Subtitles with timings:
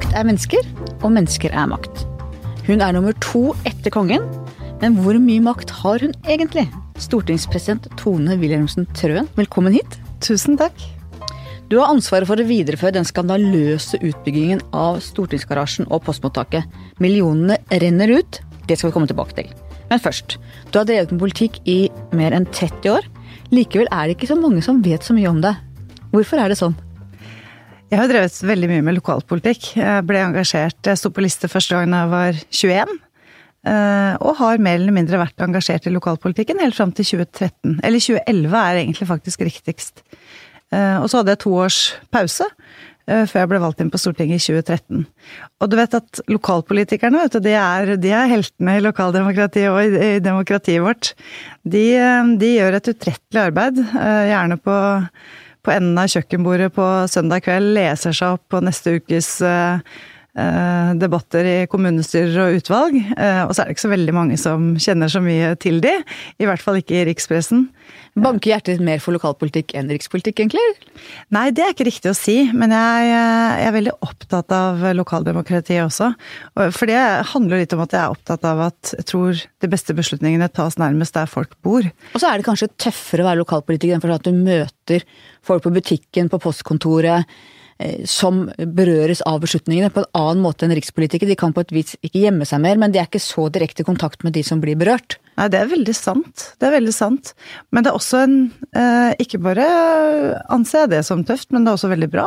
[0.00, 0.68] Makt er mennesker,
[1.04, 2.06] og mennesker er makt.
[2.64, 4.22] Hun er nummer to etter kongen,
[4.80, 6.64] men hvor mye makt har hun egentlig?
[6.96, 9.98] Stortingspresident Tone Wilhelmsen Trøen, velkommen hit.
[10.24, 10.72] Tusen takk.
[11.68, 16.64] Du har ansvaret for å videreføre den skandaløse utbyggingen av stortingsgarasjen og postmottaket.
[16.96, 19.52] Millionene renner ut, det skal vi komme tilbake til.
[19.92, 20.38] Men først,
[20.72, 21.82] du har drevet med politikk i
[22.16, 23.12] mer enn 30 år.
[23.52, 25.60] Likevel er det ikke så mange som vet så mye om deg.
[26.08, 26.80] Hvorfor er det sånn?
[27.90, 29.72] Jeg har drevet veldig mye med lokalpolitikk.
[29.80, 32.92] Jeg ble engasjert, jeg sto på liste første gangen jeg var 21.
[33.66, 37.80] eh, Og har mer eller mindre vært engasjert i lokalpolitikken helt fram til 2013.
[37.82, 40.04] Eller 2011 er egentlig faktisk riktigst.
[40.70, 41.80] Eh, Og så hadde jeg to års
[42.14, 45.04] pause eh, før jeg ble valgt inn på Stortinget i 2013.
[45.58, 49.82] Og du vet at lokalpolitikerne, vet du, de er, de er heltene i lokaldemokratiet og
[49.82, 51.16] i, i demokratiet vårt.
[51.66, 51.86] De,
[52.38, 53.82] de gjør et utrettelig arbeid,
[54.30, 54.78] gjerne på
[55.64, 59.82] på enden av kjøkkenbordet på søndag kveld leser seg opp på neste ukes eh,
[61.00, 62.96] debatter i kommunestyrer og utvalg.
[63.16, 65.96] Eh, og så er det ikke så veldig mange som kjenner så mye til de.
[66.38, 67.66] I hvert fall ikke i rikspressen.
[68.20, 70.62] Banker hjertet mer for lokalpolitikk enn rikspolitikk, egentlig?
[71.34, 75.84] Nei, det er ikke riktig å si, men jeg, jeg er veldig opptatt av lokaldemokratiet
[75.84, 76.12] også.
[76.74, 76.98] For det
[77.32, 80.78] handler litt om at jeg er opptatt av at jeg tror de beste beslutningene tas
[80.80, 81.86] nærmest der folk bor.
[81.86, 85.06] Og så er det kanskje tøffere å være lokalpolitiker enn for at du møter
[85.46, 87.59] folk på butikken, på postkontoret, eh,
[88.08, 88.42] som
[88.76, 91.30] berøres av beslutningene på en annen måte enn rikspolitikere.
[91.30, 93.84] De kan på et vis ikke gjemme seg mer, men de er ikke så direkte
[93.84, 95.16] i kontakt med de som blir berørt.
[95.40, 96.50] Nei, det er veldig sant.
[96.60, 97.32] Det er veldig sant.
[97.72, 98.34] Men det er også en
[98.76, 99.64] eh, Ikke bare
[100.52, 102.26] anser jeg det som tøft, men det er også veldig bra.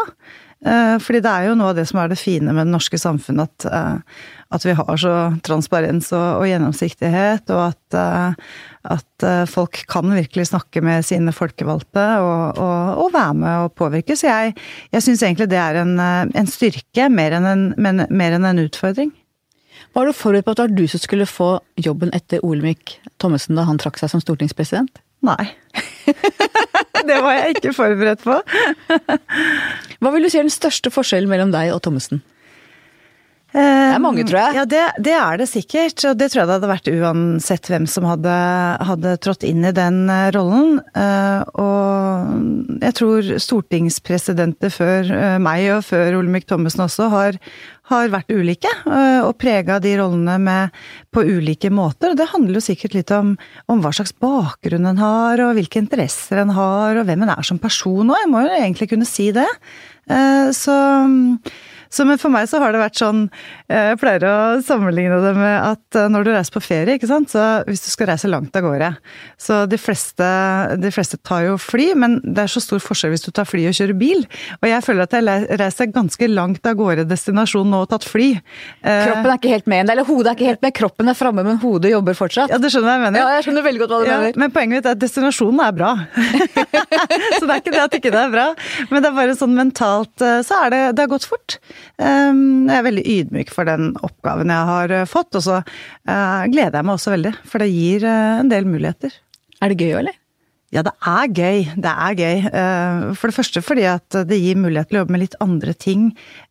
[0.64, 3.00] Eh, fordi det er jo noe av det som er det fine med det norske
[3.00, 4.22] samfunnet, at, eh,
[4.56, 8.54] at vi har så transparens og, og gjennomsiktighet, og at, eh,
[8.96, 14.16] at folk kan virkelig snakke med sine folkevalgte og, og, og være med og påvirke.
[14.20, 14.56] Så jeg,
[14.92, 18.64] jeg syns egentlig det er en, en styrke mer enn en, men, mer enn en
[18.64, 19.14] utfordring.
[19.94, 21.50] Var du forberedt på at det var du som skulle få
[21.80, 25.00] jobben etter Olemic Thommessen da han trakk seg som stortingspresident?
[25.24, 25.48] Nei.
[27.08, 28.38] det var jeg ikke forberedt på.
[30.00, 32.24] Hva vil du si er den største forskjellen mellom deg og Thommessen?
[33.54, 34.56] Det er mange, tror jeg.
[34.58, 36.02] Ja, det, det er det sikkert.
[36.10, 38.38] Og det tror jeg det hadde vært uansett hvem som hadde,
[38.90, 40.80] hadde trådt inn i den eh, rollen.
[40.98, 47.38] Eh, Og jeg tror stortingspresidenter før eh, meg og før Olemic Thommessen også har,
[47.92, 48.72] har vært ulike.
[48.90, 50.80] Og prega de rollene med,
[51.14, 52.16] på ulike måter.
[52.16, 53.36] Og det handler jo sikkert litt om,
[53.70, 57.46] om hva slags bakgrunn en har, og hvilke interesser en har, og hvem en er
[57.46, 58.18] som person òg.
[58.24, 59.46] Jeg må jo egentlig kunne si det.
[60.58, 60.74] Så
[61.94, 63.20] så men for meg så har det vært sånn
[63.70, 67.10] eh, Jeg pleier å sammenligne det med at eh, når du reiser på ferie, ikke
[67.10, 68.90] sant, så hvis du skal reise langt av gårde
[69.42, 70.26] Så de fleste,
[70.82, 73.68] de fleste tar jo fly, men det er så stor forskjell hvis du tar fly
[73.70, 74.24] og kjører bil.
[74.62, 78.32] Og jeg føler at jeg reiser ganske langt av gårde destinasjon nå og tatt fly.
[78.82, 80.76] Eh, Kroppen er ikke helt med, eller hodet er ikke helt med.
[80.80, 82.54] Kroppen er framme, men hodet jobber fortsatt.
[82.54, 83.22] Ja, du skjønner jeg mener?
[83.22, 84.42] Ja, jeg skjønner veldig godt hva du Ja, mener.
[84.44, 85.92] men poenget mitt er at destinasjonen er bra.
[87.38, 88.48] så det er ikke det at ikke det er bra,
[88.90, 91.58] men det er bare sånn mentalt så er det, det har gått fort.
[92.02, 96.44] Um, Jeg er veldig ydmyk for den oppgaven jeg har eh, fått, og så eh,
[96.54, 99.16] gleder jeg meg også veldig, for det gir eh, en del muligheter.
[99.62, 100.18] Er det gøy eller?
[100.74, 101.60] Ja, det er gøy.
[101.78, 102.46] Det er gøy.
[102.50, 105.76] Eh, For det første fordi at det gir mulighet til å jobbe med litt andre
[105.78, 106.08] ting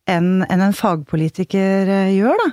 [0.07, 2.47] enn en fagpolitiker eh, gjør, da.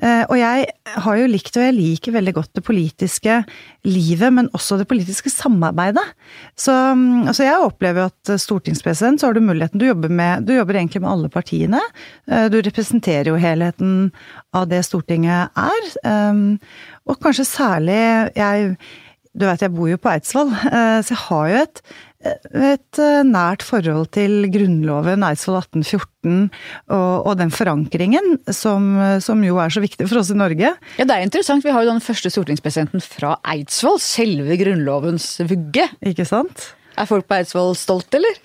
[0.00, 0.70] Eh, Og jeg
[1.04, 3.36] har jo likt, og jeg liker veldig godt det politiske
[3.84, 6.06] livet, men også det politiske samarbeidet.
[6.56, 10.54] Så altså jeg opplever jo at stortingspresident, så har du muligheten Du jobber, med, du
[10.56, 11.80] jobber egentlig med alle partiene.
[12.26, 14.10] Du representerer jo helheten
[14.56, 15.92] av det Stortinget er.
[17.06, 18.00] Og kanskje særlig
[18.36, 18.76] jeg
[19.36, 21.82] du vet, jeg bor jo på Eidsvoll, eh, så jeg har jo et,
[22.50, 26.48] et eh, nært forhold til Grunnloven, Eidsvoll 1814,
[26.90, 28.90] og, og den forankringen som,
[29.22, 30.74] som jo er så viktig for oss i Norge.
[30.98, 31.64] Ja, Det er interessant.
[31.64, 35.86] Vi har jo den første stortingspresidenten fra Eidsvoll, selve Grunnlovens vugge.
[36.02, 36.72] Ikke sant?
[36.98, 38.42] Er folk på Eidsvoll stolt, eller?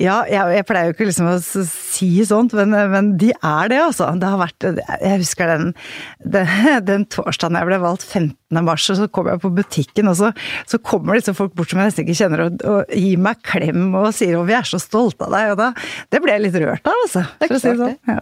[0.00, 3.80] Ja, jeg, jeg pleier jo ikke liksom å si sånt, men, men de er det,
[3.84, 4.08] altså.
[4.16, 5.66] Det har vært Jeg husker den,
[6.24, 6.50] den,
[6.88, 8.62] den torsdagen jeg ble valgt, 15.
[8.64, 10.32] mars, og så kom jeg på butikken, og så,
[10.70, 13.90] så kommer liksom folk bort som jeg nesten ikke kjenner, og, og gir meg klem
[13.92, 15.70] og sier 'å, vi er så stolte av deg', og da
[16.10, 17.26] Det ble jeg litt rørt av, altså.
[17.44, 17.98] For å si det sånn.
[18.08, 18.20] Ja.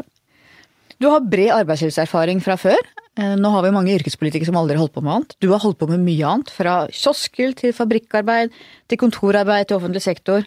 [0.98, 2.80] Du har bred arbeidslivserfaring fra før.
[3.18, 5.36] Eh, Nå har vi mange yrkespolitikere som aldri har holdt på med annet.
[5.38, 6.50] Du har holdt på med mye annet.
[6.50, 8.50] Fra kioskel til fabrikkarbeid,
[8.90, 10.46] til kontorarbeid, til offentlig sektor.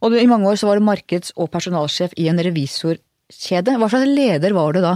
[0.00, 3.76] Og du, i mange år så var du markeds- og personalsjef i en revisorkjede.
[3.78, 4.94] Hva slags leder var du da?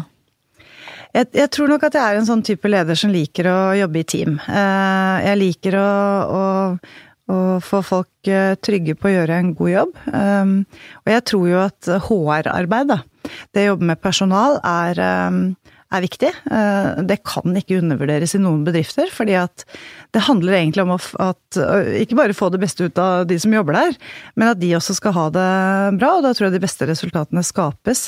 [1.14, 4.00] Jeg, jeg tror nok at jeg er en sånn type leder som liker å jobbe
[4.00, 4.38] i team.
[4.50, 5.90] Eh, Jeg liker å,
[6.34, 6.44] å,
[7.30, 9.92] å få folk eh, trygge på å gjøre en god jobb.
[10.10, 10.56] Um,
[11.04, 12.98] Og jeg tror jo at HR-arbeid, da,
[13.54, 15.04] det å jobbe med personal er,
[15.94, 16.30] er viktig.
[17.08, 19.64] Det kan ikke undervurderes i noen bedrifter, fordi at
[20.14, 21.58] det handler egentlig om at
[22.00, 23.96] ikke bare få det beste ut av de som jobber der,
[24.34, 25.46] men at de også skal ha det
[26.00, 28.06] bra, og da tror jeg de beste resultatene skapes.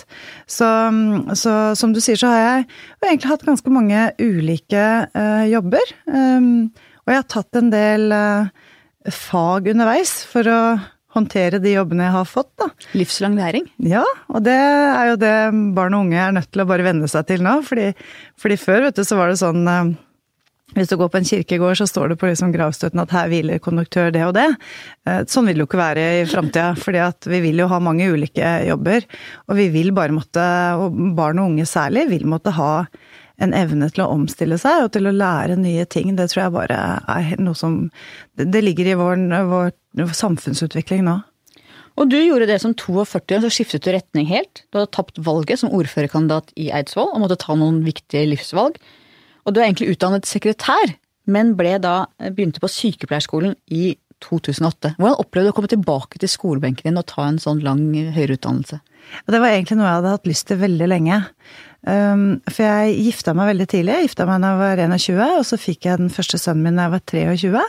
[0.50, 0.68] Så,
[1.38, 2.66] så som du sier, så har jeg
[3.06, 4.84] egentlig hatt ganske mange ulike
[5.52, 5.94] jobber.
[6.06, 8.18] Og jeg har tatt en del
[9.06, 10.60] fag underveis for å
[11.16, 12.70] håndtere de jobbene jeg har fått, da.
[12.96, 13.68] Livslang læring?
[13.82, 15.36] Ja, og det er jo det
[15.76, 17.58] barn og unge er nødt til å bare venne seg til nå.
[17.66, 17.92] Fordi,
[18.40, 19.94] fordi før, vet du, så var det sånn eh,
[20.74, 23.60] hvis du går på en kirkegård, så står det på liksom gravstøtten at her hviler
[23.62, 24.48] konduktør det og det.
[25.06, 28.08] Eh, sånn vil det jo ikke være i framtida, fordi vi vil jo ha mange
[28.12, 29.06] ulike jobber.
[29.46, 30.42] Og vi vil bare måtte,
[30.80, 32.72] og barn og unge særlig, vil måtte ha
[33.42, 36.14] en evne til å omstille seg og til å lære nye ting.
[36.16, 36.78] Det tror jeg bare
[37.14, 37.90] er noe som
[38.36, 41.16] Det ligger i vår, vår, vår samfunnsutvikling nå.
[41.96, 44.66] Og du gjorde det som 42, så skiftet du retning helt.
[44.68, 48.76] Du hadde tapt valget som ordførerkandidat i Eidsvoll og måtte ta noen viktige livsvalg.
[49.46, 50.92] Og du er egentlig utdannet sekretær,
[51.24, 53.94] men ble da, begynte på sykepleierskolen i
[54.24, 54.96] 2008.
[54.98, 57.82] Hvordan opplevde du å komme tilbake til skolebenken din og ta en sånn lang
[58.16, 58.80] høyere utdannelse?
[59.28, 61.20] Det var egentlig noe jeg hadde hatt lyst til veldig lenge.
[61.86, 63.94] Um, for jeg gifta meg veldig tidlig.
[63.94, 66.80] Jeg gifta meg da jeg var 21, og så fikk jeg den første sønnen min
[66.80, 67.64] da jeg var 23.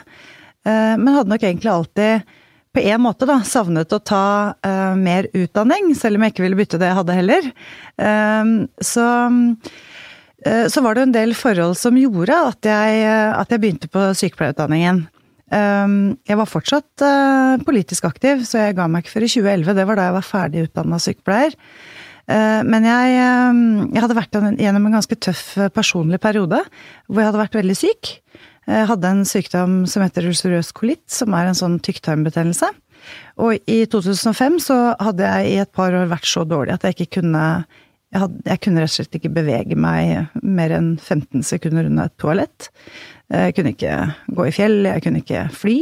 [0.67, 2.35] Uh, men hadde nok egentlig alltid
[2.75, 6.59] på en måte da, savnet å ta uh, mer utdanning, selv om jeg ikke ville
[6.59, 7.51] bytte det jeg hadde heller.
[7.95, 9.05] Um, så,
[10.45, 14.09] uh, så var det en del forhold som gjorde at jeg, at jeg begynte på
[14.19, 15.05] sykepleierutdanningen.
[15.47, 17.05] Um, jeg var fortsatt
[17.65, 19.77] politisk aktiv, så jeg ga meg ikke før i 2011.
[19.79, 21.55] Det var da jeg var ferdig utdanna sykepleier.
[22.27, 23.59] Eh, men jeg, eh,
[23.93, 26.59] jeg, hadde vært gjennom en ganske tøff eh, personlig periode,
[27.07, 28.17] hvor jeg hadde vært veldig syk.
[28.67, 32.69] Jeg hadde en sykdom som heter ulcerøs kolitt, som er en sånn tykktarmbetennelse.
[33.39, 36.97] Og i 2005 så hadde jeg i et par år vært så dårlig at jeg
[36.97, 37.43] ikke kunne
[38.07, 42.07] jeg, hadde, jeg kunne rett og slett ikke bevege meg mer enn 15 sekunder unna
[42.07, 42.69] et toalett.
[43.31, 43.95] Jeg kunne ikke
[44.35, 45.79] gå i fjell, jeg kunne ikke fly.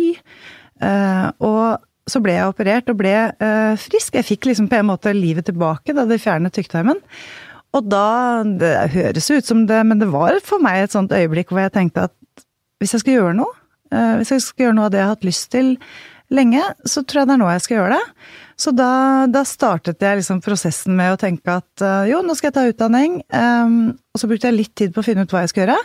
[1.46, 3.14] Og så ble jeg operert og ble
[3.82, 4.18] frisk.
[4.18, 7.02] Jeg fikk liksom på en måte livet tilbake da de fjernet tykktarmen.
[7.76, 11.54] Og da Det høres ut som det, men det var for meg et sånt øyeblikk
[11.54, 12.16] hvor jeg tenkte at
[12.82, 13.54] hvis jeg skal gjøre noe,
[13.94, 15.72] uh, hvis jeg skal gjøre noe av det jeg har hatt lyst til
[16.34, 18.28] lenge, så tror jeg det er nå jeg skal gjøre det.
[18.66, 18.92] Så da,
[19.30, 22.68] da startet jeg liksom prosessen med å tenke at uh, jo, nå skal jeg ta
[22.72, 23.20] utdanning.
[23.30, 25.80] Um, og så brukte jeg litt tid på å finne ut hva jeg skal gjøre.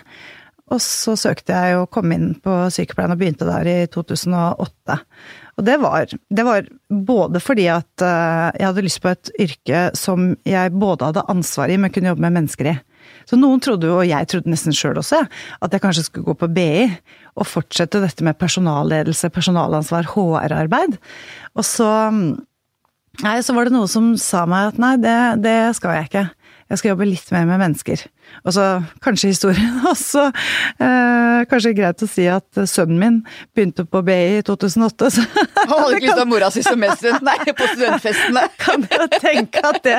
[0.71, 4.99] Og så søkte jeg å komme inn på sykepleien og begynte der i 2008.
[5.59, 6.69] Og det var, det var,
[7.11, 11.79] både fordi at jeg hadde lyst på et yrke som jeg både hadde ansvar i,
[11.81, 12.77] men kunne jobbe med mennesker i.
[13.29, 15.25] Så noen trodde jo, og jeg trodde nesten sjøl også,
[15.61, 16.87] at jeg kanskje skulle gå på BI
[17.37, 21.01] og fortsette dette med personalledelse, personalansvar, HR-arbeid.
[21.57, 21.91] Og så
[23.21, 26.23] Nei, så var det noe som sa meg at nei, det, det skal jeg ikke.
[26.71, 28.03] Jeg skal jobbe litt mer med mennesker.
[28.47, 28.65] Og så
[29.03, 30.29] kanskje historien også.
[30.79, 33.17] Eh, kanskje greit å si at sønnen min
[33.57, 35.09] begynte på BI i 2008.
[35.17, 38.45] Så han hadde ikke lyst til å mora si som medstudent, nei, på studentfestene.
[38.63, 39.97] Kan jo tenke at det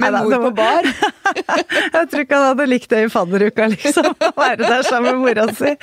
[0.00, 0.88] Med mor på bar?
[1.34, 4.08] Jeg tror ikke han hadde likt det i fadderuka, liksom.
[4.14, 5.74] Å være der sammen med mora si.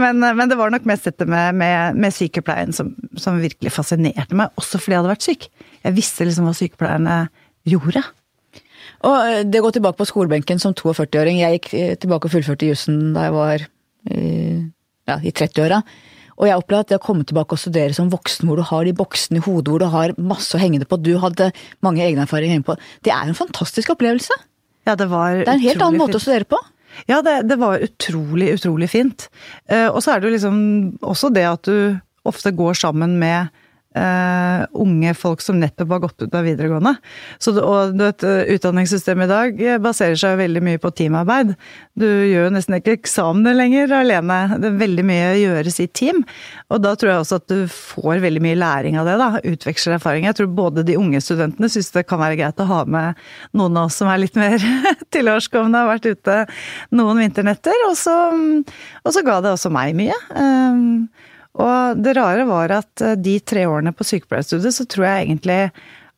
[0.00, 4.38] Men, men, det var nok mest dette med, med, med sykepleien som, som virkelig fascinerte
[4.38, 5.48] meg, også fordi jeg hadde vært syk.
[5.82, 7.20] Jeg visste liksom hva sykepleierne
[7.68, 8.04] gjorde.
[9.08, 12.34] Og eh, det å gå tilbake på skolebenken som 42-åring Jeg gikk eh, tilbake og
[12.36, 14.58] fullførte jussen da jeg var eh,
[15.10, 15.82] ja, i 30-åra.
[16.38, 18.86] Og jeg opplevde at det å komme tilbake og studere som voksen, hvor du har
[18.88, 21.50] de boksene i hodet, hvor du har masse å henge det på, du hadde
[21.84, 24.38] mange egne erfaringer å henge på, det er en fantastisk opplevelse.
[24.88, 26.58] Ja, det var Det er en helt annen måte å studere på.
[27.08, 29.28] Ja, det, det var utrolig, utrolig fint.
[29.70, 30.56] og så er det jo liksom
[31.00, 33.52] også det at du ofte går sammen med
[33.92, 36.94] Uh, unge folk som nettopp har gått ut av videregående.
[37.42, 41.54] Så, og vet, Utdanningssystemet i dag baserer seg veldig mye på teamarbeid.
[41.98, 44.38] Du gjør jo nesten ikke eksamener lenger alene.
[44.62, 46.22] Det er veldig mye gjøres i team.
[46.72, 49.16] Og da tror jeg også at du får veldig mye læring av det.
[49.20, 50.26] da, Utveksler erfaring.
[50.28, 53.20] Jeg tror både de unge studentene syns det kan være greit å ha med
[53.58, 54.56] noen av oss som er litt mer
[55.14, 56.38] tilårskomne, har vært ute
[56.96, 57.86] noen vinternetter.
[57.90, 58.16] Og så,
[59.02, 60.16] og så ga det også meg mye.
[60.36, 61.10] Um,
[61.60, 65.60] og det rare var at eh, de tre årene på sykepleierstudiet, så tror jeg egentlig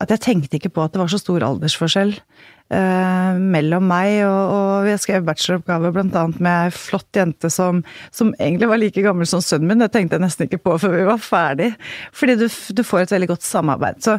[0.03, 4.55] at jeg tenkte ikke på at det var så stor aldersforskjell eh, mellom meg og,
[4.55, 7.83] og Jeg skrev bacheloroppgave annet med ei flott jente som,
[8.15, 9.85] som, egentlig var like gammel som sønnen min.
[9.85, 11.71] Det tenkte jeg nesten ikke på før vi var ferdig.
[12.15, 14.03] Fordi du, du får et veldig godt samarbeid.
[14.05, 14.19] Så,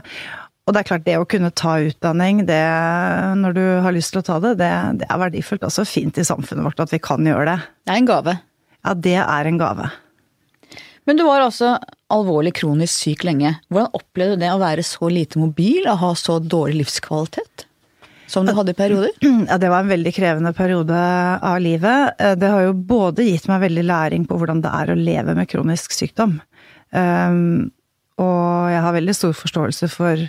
[0.66, 2.64] og det er klart, det å kunne ta utdanning det,
[3.44, 4.72] når du har lyst til å ta det, det,
[5.04, 5.68] det er verdifullt.
[5.68, 7.60] Også fint i samfunnet vårt at vi kan gjøre det.
[7.86, 8.40] Det er en gave.
[8.82, 9.92] Ja, det er en gave.
[11.06, 11.76] Men du var altså
[12.14, 13.56] alvorlig kronisk syk lenge.
[13.70, 17.68] Hvordan opplevde du det å være så lite mobil og ha så dårlig livskvalitet?
[18.28, 19.14] som du hadde i perioder?
[19.50, 20.98] Ja, det var en veldig krevende periode
[21.46, 22.20] av livet.
[22.20, 25.36] Eh, det har jo både gitt meg veldig læring på hvordan det er å leve
[25.38, 26.40] med kronisk sykdom.
[26.96, 27.72] Um,
[28.22, 30.22] og jeg har veldig stor forståelse for,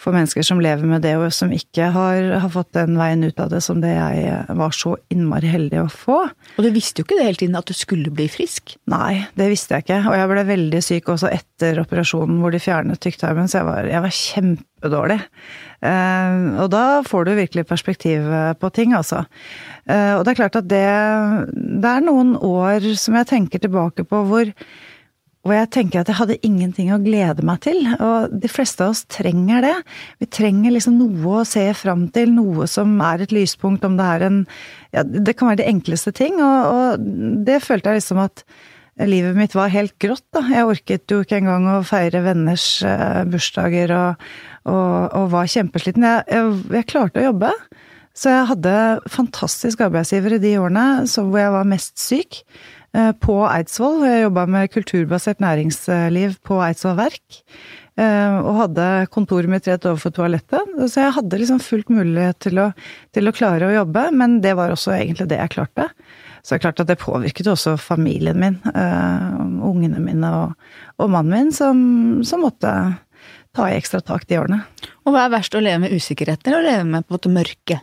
[0.00, 3.40] for, mennesker som lever med det, og som ikke har, har, fått den veien ut
[3.42, 6.18] av det som det jeg var så innmari heldig å få.
[6.56, 8.74] Og du visste jo ikke det hele tiden at du skulle bli frisk?
[8.90, 10.02] Nei, det visste jeg ikke.
[10.10, 13.90] Og jeg ble veldig syk også etter operasjonen hvor de fjernet tykktarmen, så jeg var,
[13.92, 15.18] jeg var kjempedårlig.
[15.80, 18.28] Uh, og da får du virkelig perspektiv
[18.60, 19.24] på ting, altså.
[19.88, 20.86] Uh, og det er klart at det,
[21.54, 24.54] det er noen år som jeg tenker tilbake på hvor
[25.40, 27.78] hvor jeg tenker at jeg hadde ingenting å glede meg til.
[27.96, 29.76] Og de fleste av oss trenger det.
[30.20, 34.10] Vi trenger liksom noe å se fram til, noe som er et lyspunkt, om det
[34.16, 34.42] er en
[34.90, 38.42] Ja, det kan være de enkleste ting, og, og det følte jeg liksom at
[39.06, 40.42] livet mitt var helt grått, da.
[40.50, 44.26] Jeg orket jo ikke engang å feire venners uh, bursdager og,
[44.66, 46.04] og, og, var kjempesliten.
[46.04, 47.52] Jeg, jeg, jeg, klarte å jobbe.
[48.18, 48.74] Så jeg hadde
[49.08, 52.42] fantastisk arbeidsgiver i de årene hvor jeg var mest syk.
[52.90, 54.02] Eh, på Eidsvoll.
[54.02, 57.42] Jeg jobba med kulturbasert næringsliv på Eidsvoll Verk.
[58.00, 60.72] Eh, og hadde kontoret mitt rett overfor toalettet.
[60.90, 62.70] Så jeg hadde liksom fullt mulighet til å,
[63.14, 65.86] til å klare å jobbe, men det var også egentlig det jeg klarte.
[66.42, 69.36] Så det er klart at det påvirket også familien min, uh,
[69.68, 70.54] ungene mine og,
[70.96, 71.82] og, mannen min, som,
[72.24, 72.72] som, måtte
[73.52, 74.62] ta i ekstra tak de årene.
[75.04, 77.34] Og hva er verst, å leve med usikkerhet eller å leve med på en måte
[77.34, 77.78] mørke?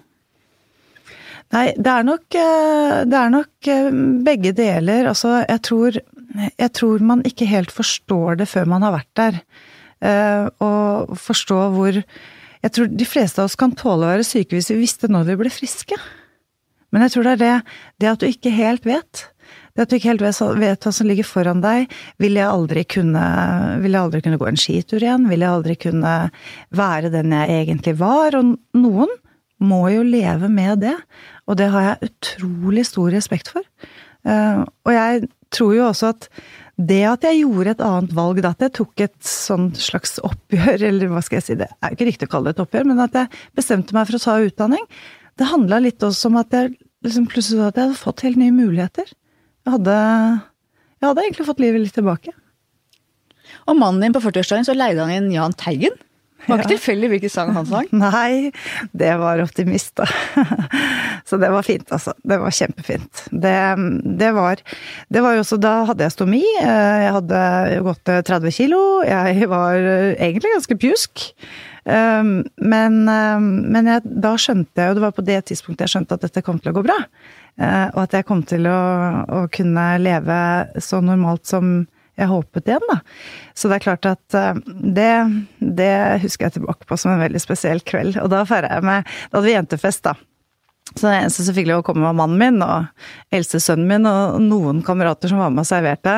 [1.55, 3.89] Nei, det er nok, eh, det er nok eh,
[4.25, 5.07] begge deler.
[5.13, 5.99] Altså, jeg tror,
[6.49, 9.39] jeg tror man ikke helt forstår det før man har vært der.
[10.03, 12.03] Eh, og forstå hvor
[12.65, 15.27] Jeg tror de fleste av oss kan tåle å være syke hvis vi visste når
[15.27, 15.95] vi ble friske.
[16.91, 17.57] Men jeg tror det er det,
[18.01, 19.21] det at du ikke helt vet.
[19.77, 21.93] Det at du ikke helt vet, hva som ligger foran deg.
[22.17, 23.23] Vil jeg aldri kunne
[23.83, 25.29] Vil jeg aldri kunne gå en skitur igjen?
[25.29, 26.15] Vil jeg aldri kunne
[26.75, 28.35] være den jeg egentlig var?
[28.41, 29.13] Og noen
[29.61, 30.97] må jo leve med det.
[31.47, 33.65] Og det har jeg utrolig stor respekt for.
[34.27, 36.29] Eh, og jeg tror jo også at
[36.77, 41.09] det at jeg gjorde et annet valg, at jeg tok et sånn slags oppgjør, eller
[41.11, 43.05] hva skal jeg si, det er jo ikke riktig å kalle det et oppgjør, men
[43.05, 44.83] at jeg bestemte meg for å ta utdanning,
[45.37, 46.75] det handla litt også om at jeg
[47.05, 49.09] liksom plutselig at jeg hadde fått helt nye muligheter.
[49.67, 49.95] Jeg hadde,
[50.97, 52.33] jeg hadde egentlig fått livet litt tilbake.
[53.69, 55.95] Og mannen din på 40-årsdagen så leide han inn Jahn Teigen?
[56.47, 57.87] Det var ikke tilfeldig hvilken sang han sang?
[58.05, 58.51] Nei,
[58.95, 60.07] det var optimist, da.
[61.27, 62.13] Så det var fint, altså.
[62.23, 63.23] Det var kjempefint.
[63.31, 63.55] Det,
[64.19, 64.61] det, var
[65.11, 66.43] Det var jo også Da hadde jeg stomi.
[66.61, 67.41] Eh, jeg hadde
[67.89, 68.83] gått 30 kilo.
[69.03, 71.25] Jeg var eh, egentlig ganske pjusk.
[71.83, 72.31] Eh,
[72.71, 76.25] men, men jeg, da skjønte jeg, og det var på det tidspunktet jeg skjønte at
[76.29, 77.01] dette kom til å gå bra.
[77.57, 78.79] Og at jeg kom til å,
[79.33, 80.41] å kunne leve
[80.83, 81.79] så normalt som
[82.17, 82.99] jeg håpet igjen, da.
[83.57, 84.63] Så det er klart at eh,
[84.97, 85.11] det,
[85.59, 85.91] det
[86.23, 88.17] husker jeg tilbake på som en veldig spesiell kveld.
[88.23, 90.17] Og da feira jeg med Da hadde vi jentefest, da.
[90.95, 94.07] Så den eneste som fikk lov å komme, var mannen min og eldste sønnen min
[94.07, 96.13] og noen kamerater som var med og serverte.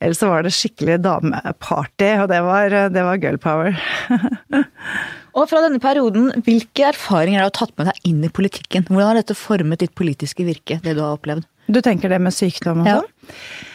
[0.00, 3.76] Ellers så var det skikkelig dameparty, og det var, det var girl power.
[5.36, 8.88] og fra denne perioden, hvilke erfaringer har du tatt med deg inn i politikken?
[8.88, 11.44] Hvordan har dette formet ditt politiske virke, det du har opplevd?
[11.68, 13.12] Du tenker det med sykdom og sånn?
[13.12, 13.70] Ja.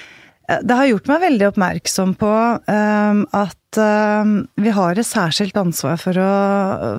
[0.50, 2.30] Det har gjort meg veldig oppmerksom på
[2.66, 6.30] um, at um, vi har et særskilt ansvar for å,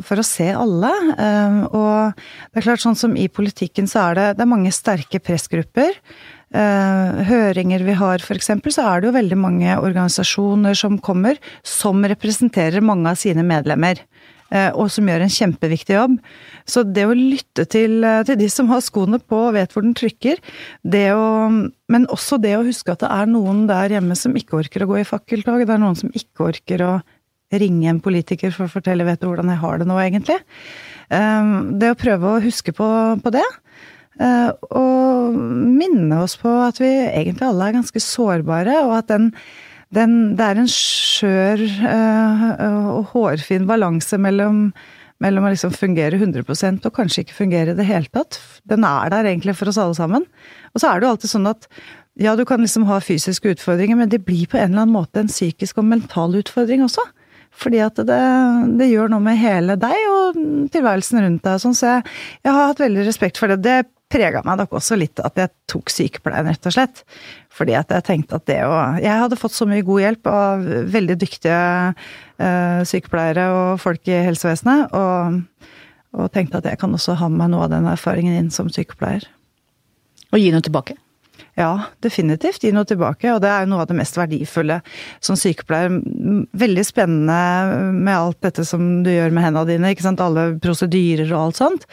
[0.07, 0.90] for å se alle.
[1.19, 4.75] Um, og det er klart, sånn som i politikken så er det, det er mange
[4.75, 5.99] sterke pressgrupper.
[6.54, 12.07] Uh, høringer vi har f.eks., så er det jo veldig mange organisasjoner som kommer, som
[12.07, 14.04] representerer mange av sine medlemmer.
[14.50, 16.16] Eh, og som gjør en kjempeviktig jobb.
[16.69, 19.87] Så det å lytte til, eh, til de som har skoene på og vet hvor
[19.87, 20.42] den trykker,
[20.83, 21.28] det å
[21.90, 24.87] Men også det å huske at det er noen der hjemme som ikke orker å
[24.87, 25.66] gå i fakkeltog.
[25.66, 27.02] Det er noen som ikke orker å
[27.50, 30.38] ringe en politiker for å fortelle 'vet du hvordan jeg har det nå', egentlig.
[31.11, 33.42] Eh, det å prøve å huske på, på det.
[34.21, 39.33] Og minne oss på at vi egentlig alle er ganske sårbare, og at den
[39.97, 41.62] den, det er en skjør
[42.94, 44.68] og hårfin balanse mellom,
[45.23, 46.44] mellom å liksom fungere 100
[46.87, 48.38] og kanskje ikke fungere i det hele tatt.
[48.70, 50.26] Den er der egentlig for oss alle sammen.
[50.75, 51.66] Og så er det jo alltid sånn at
[52.20, 55.23] ja, du kan liksom ha fysiske utfordringer, men det blir på en eller annen måte
[55.23, 57.04] en psykisk og mental utfordring også.
[57.61, 58.18] Fordi at det,
[58.78, 60.37] det gjør noe med hele deg og
[60.70, 61.62] tilværelsen rundt deg.
[61.62, 62.04] Sånn, så jeg,
[62.47, 63.62] jeg har hatt veldig respekt for det.
[63.64, 63.78] Det
[64.11, 67.02] prega meg nok også litt at jeg tok sykepleien, rett og slett.
[67.55, 70.64] Fordi at jeg tenkte at det å Jeg hadde fått så mye god hjelp av
[70.95, 71.61] veldig dyktige
[71.93, 75.69] uh, sykepleiere og folk i helsevesenet, og,
[76.17, 78.71] og, tenkte at jeg kan også ha med meg noe av den erfaringen inn som
[78.73, 79.29] sykepleier.
[80.31, 80.97] Og gi noe tilbake?
[81.59, 81.73] Ja,
[82.05, 82.62] definitivt.
[82.64, 83.33] Gi noe tilbake.
[83.35, 84.79] Og det er jo noe av det mest verdifulle
[85.25, 85.99] som sykepleier.
[86.62, 90.23] Veldig spennende med alt dette som du gjør med hendene dine, ikke sant.
[90.25, 91.88] Alle prosedyrer og alt sånt.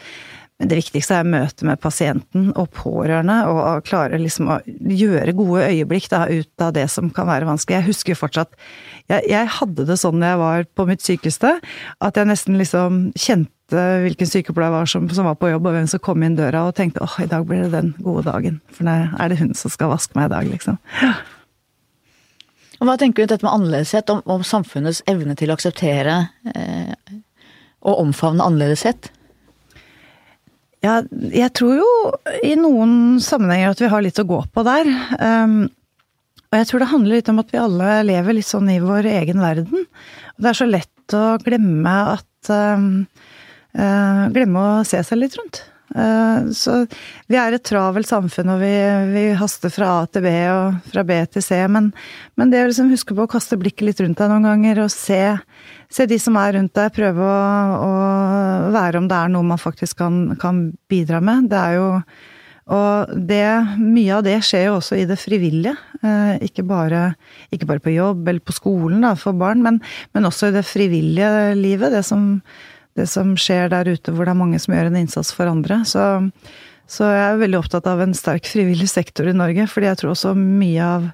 [0.58, 5.68] Men det viktigste er møtet med pasienten og pårørende, og klare liksom å gjøre gode
[5.70, 7.76] øyeblikk da, ut av det som kan være vanskelig.
[7.76, 8.56] Jeg husker fortsatt
[9.06, 11.52] jeg, jeg hadde det sånn da jeg var på mitt sykeste,
[12.02, 15.86] at jeg nesten liksom kjente hvilken sykepleier var som, som, var på jobb, og hvem
[15.92, 18.58] som kom inn døra, og tenkte åh, i dag blir det den gode dagen.
[18.74, 20.80] For nå er det hun som skal vaske meg i dag, liksom.
[22.82, 26.18] Hva tenker du dette med annerledeshet, om, om samfunnets evne til å akseptere
[26.50, 27.14] eh,
[27.86, 29.12] og omfavne annerledeshet?
[30.84, 31.88] Ja, jeg tror jo
[32.46, 34.90] i noen sammenhenger at vi har litt å gå på der.
[35.18, 35.64] Um,
[36.48, 39.08] og jeg tror det handler litt om at vi alle lever litt sånn i vår
[39.10, 39.88] egen verden.
[40.36, 42.86] Og det er så lett å glemme at um,
[43.74, 45.64] uh, Glemme å se seg litt rundt.
[45.94, 46.82] Uh, så
[47.30, 48.72] vi er et travelt samfunn, og vi,
[49.14, 51.60] vi, haster fra A til B og fra B til C.
[51.72, 51.90] Men,
[52.36, 54.92] men det å liksom huske på å kaste blikket litt rundt deg noen ganger og
[54.92, 55.22] se,
[55.88, 57.36] se de som er rundt deg, prøve å,
[57.88, 57.92] å,
[58.74, 61.48] være om det er noe man faktisk kan, kan bidra med.
[61.52, 61.88] Det er jo
[62.68, 63.44] og det,
[63.80, 65.72] mye av det skjer jo også i det frivillige.
[66.04, 67.14] Eh, ikke bare,
[67.54, 69.80] ikke bare på jobb eller på skolen da, for barn, men,
[70.12, 71.94] men, også i det frivillige livet.
[71.96, 72.42] Det som,
[72.96, 75.82] det som, skjer der ute hvor det er mange som gjør en innsats for andre.
[75.88, 76.02] Så,
[76.88, 79.68] så jeg er veldig opptatt av en sterk frivillig sektor i Norge.
[79.70, 81.08] fordi jeg tror også mye av,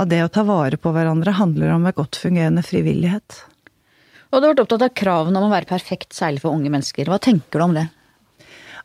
[0.00, 3.44] av det å ta vare på hverandre handler om en godt fungerende frivillighet.
[4.30, 7.08] Og du har vært opptatt av kravene om å være perfekt, særlig for unge mennesker.
[7.10, 7.88] Hva tenker du om det?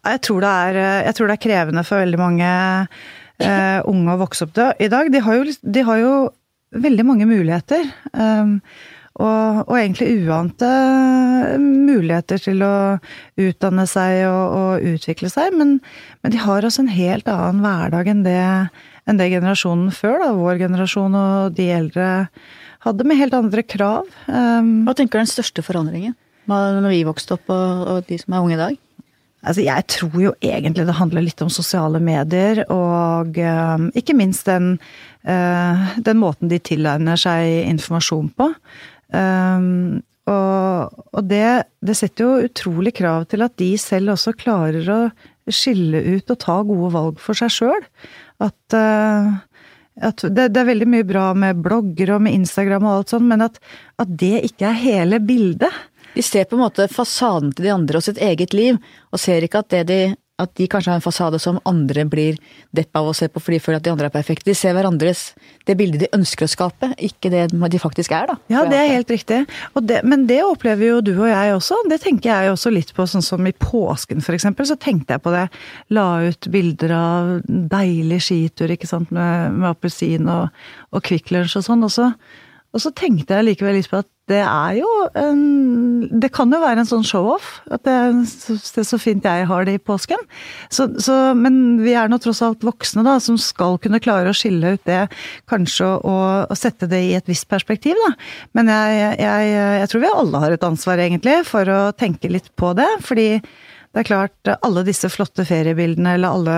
[0.05, 2.49] Jeg tror det er, jeg tror det er krevende for veldig mange
[2.85, 5.09] uh, unge å vokse opp i dag.
[5.13, 6.11] De har jo, de har jo
[6.85, 7.87] veldig mange muligheter.
[8.13, 8.59] Um,
[9.15, 10.67] og, og, egentlig uante
[11.61, 12.75] muligheter til å
[13.39, 15.55] utdanne seg og, og utvikle seg.
[15.55, 15.77] Men,
[16.21, 18.43] men, de har også en helt annen hverdag enn det,
[19.07, 22.09] enn det generasjonen før, da, vår generasjon og de eldre
[22.85, 24.09] hadde, med helt andre krav.
[24.27, 28.19] Um, Hva tenker du er den største forandringen når vi vokste opp og, og de
[28.21, 28.81] som er unge i dag?
[29.45, 34.47] Altså, jeg tror jo egentlig det handler litt om sosiale medier, og um, ikke minst
[34.49, 34.71] den,
[35.27, 38.49] uh, den, måten de tilegner seg informasjon på.
[39.13, 41.47] Um, og, og det,
[41.85, 44.99] det, setter jo utrolig krav til at de selv også klarer å
[45.53, 47.85] skille ut og ta gode valg for seg sjøl.
[48.41, 49.35] At, uh,
[50.01, 53.29] at det, det, er veldig mye bra med blogger og med Instagram og alt sånt,
[53.29, 53.61] men at,
[54.01, 55.83] at det ikke er hele bildet.
[56.15, 58.79] De ser på en måte fasaden til de andre og sitt eget liv,
[59.11, 60.01] og ser ikke at, det de,
[60.41, 62.35] at de kanskje har en fasade som andre blir
[62.75, 64.49] depp av å se på fordi de føler at de andre er perfekte.
[64.49, 65.29] De ser hverandres
[65.67, 68.35] det bildet de ønsker å skape, ikke det de faktisk er, da.
[68.51, 69.41] Ja, det er helt riktig.
[69.79, 71.79] Det, men det opplever jo du og jeg også.
[71.91, 75.33] Det tenker jeg også litt på, sånn som i påsken eksempel, så tenkte jeg på
[75.33, 75.45] det.
[75.95, 81.61] La ut bilder av deilig skitur, ikke sant, med, med appelsin og, og Kvikk Lunsj
[81.61, 81.87] og sånn.
[81.87, 82.11] Og så,
[82.75, 84.87] og så tenkte jeg likevel litt på at det er jo
[85.21, 85.41] en
[86.21, 87.59] Det kan jo være en sånn show-off.
[87.71, 87.93] At det,
[88.25, 90.21] det, er så fint jeg har det i påsken.
[90.73, 94.37] Så, så, men vi er nå tross alt voksne, da, som skal kunne klare å
[94.37, 95.03] skille ut det,
[95.49, 96.15] kanskje, å,
[96.49, 98.11] å sette det i et visst perspektiv, da.
[98.57, 102.51] Men jeg, jeg, jeg, tror vi alle har et ansvar, egentlig, for å tenke litt
[102.59, 102.89] på det.
[103.05, 103.29] Fordi
[103.95, 106.55] det er klart, alle disse flotte feriebildene, eller alle,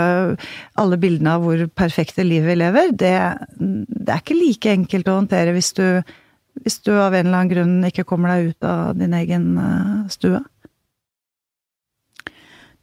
[0.81, 3.13] alle bildene av hvor perfekte livet vi lever, det,
[3.59, 5.85] det er ikke like enkelt å håndtere hvis du
[6.63, 10.07] hvis du av en eller annen grunn ikke kommer deg ut av din egen eh,
[10.09, 10.39] stue.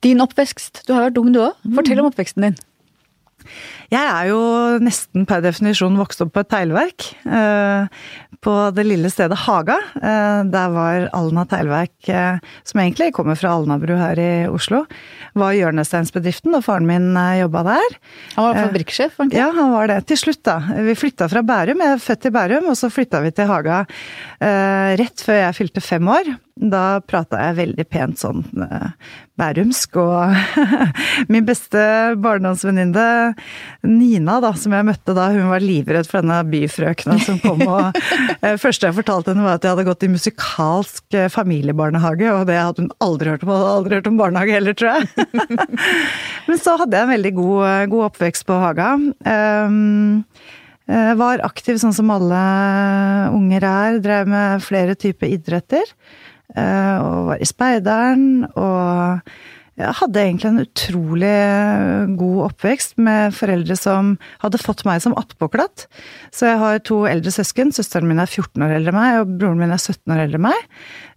[0.05, 0.85] Din oppvekst.
[0.87, 1.59] Du har vært ung du òg.
[1.75, 2.59] Fortell om oppveksten din.
[3.93, 4.41] Jeg er jo
[4.83, 7.09] nesten per definisjon vokst opp på et teglverk.
[7.25, 8.05] Eh,
[8.45, 9.79] på det lille stedet Haga.
[9.97, 11.95] Eh, der var Alna teglverk,
[12.67, 14.85] som egentlig kommer fra Alnabru her i Oslo,
[15.39, 17.99] var hjørnesteinsbedriften, og faren min jobba der.
[18.37, 19.21] Han var fabrikksjef?
[19.33, 20.01] Ja, han var det.
[20.11, 20.59] Til slutt, da.
[20.85, 23.85] Vi flytta fra Bærum, jeg er født i Bærum, og så flytta vi til Haga
[25.01, 26.35] rett før jeg fylte fem år.
[26.55, 28.93] Da prata jeg veldig pent sånn uh,
[29.35, 30.37] bærumsk, og
[31.33, 31.81] min beste
[32.23, 33.07] barndomsvenninne
[33.83, 37.99] Nina, da, som jeg møtte da, hun var livredd for denne byfrøkna som kom og
[38.45, 42.47] det første jeg fortalte henne var at jeg hadde gått i musikalsk uh, familiebarnehage, og
[42.47, 43.51] det hadde hun aldri hørt om.
[43.57, 45.29] Hadde aldri hørt om barnehage heller, tror jeg.
[46.47, 48.93] Men så hadde jeg en veldig god, god oppvekst på Haga.
[49.27, 50.23] Um,
[50.87, 52.45] var aktiv sånn som alle
[53.33, 55.91] unger er, drev med flere typer idretter.
[56.55, 59.19] Eh, og var i speideren og
[59.75, 61.39] jeg hadde egentlig en utrolig
[62.21, 64.13] god oppvekst med foreldre som
[64.45, 65.89] hadde fått meg som attpåklatt.
[66.35, 67.73] Så jeg har to eldre søsken.
[67.75, 70.39] Søsteren min er 14 år eldre enn meg, og broren min er 17 år eldre
[70.39, 70.71] enn meg.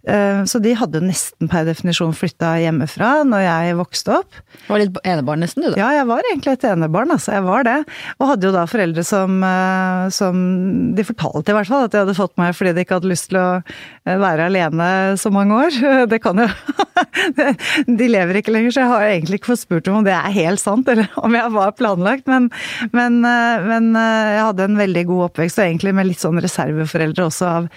[0.08, 4.38] Eh, så de hadde nesten per definisjon flytta hjemmefra når jeg vokste opp.
[4.64, 5.78] Du var litt enebarn nesten, du da?
[5.80, 7.34] Ja, jeg var egentlig et enebarn, altså.
[7.36, 7.76] Jeg var det.
[8.18, 10.36] Og hadde jo da foreldre som, eh, som
[10.98, 13.28] De fortalte i hvert fall at de hadde fått meg fordi de ikke hadde lyst
[13.30, 14.90] til å eh, være alene
[15.20, 15.80] så mange år.
[16.12, 16.48] Det kan jo
[18.00, 20.62] De lever ikke lenger, så jeg har egentlig ikke fått spurt om det er helt
[20.62, 22.26] sant, eller om jeg var planlagt.
[22.30, 22.48] Men,
[22.96, 27.52] men, men jeg hadde en veldig god oppvekst, og egentlig med litt sånn reserveforeldre også
[27.52, 27.68] av,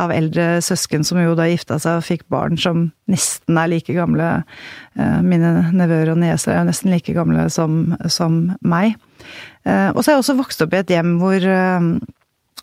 [0.00, 3.94] av eldre søsken som jo da gifta seg og fikk barn som nesten er like
[3.94, 4.30] gamle.
[4.98, 8.96] Eh, mine nevøer og nieser er jo nesten like gamle som, som meg.
[9.66, 11.90] Eh, og så har jeg også vokst opp i et hjem hvor eh,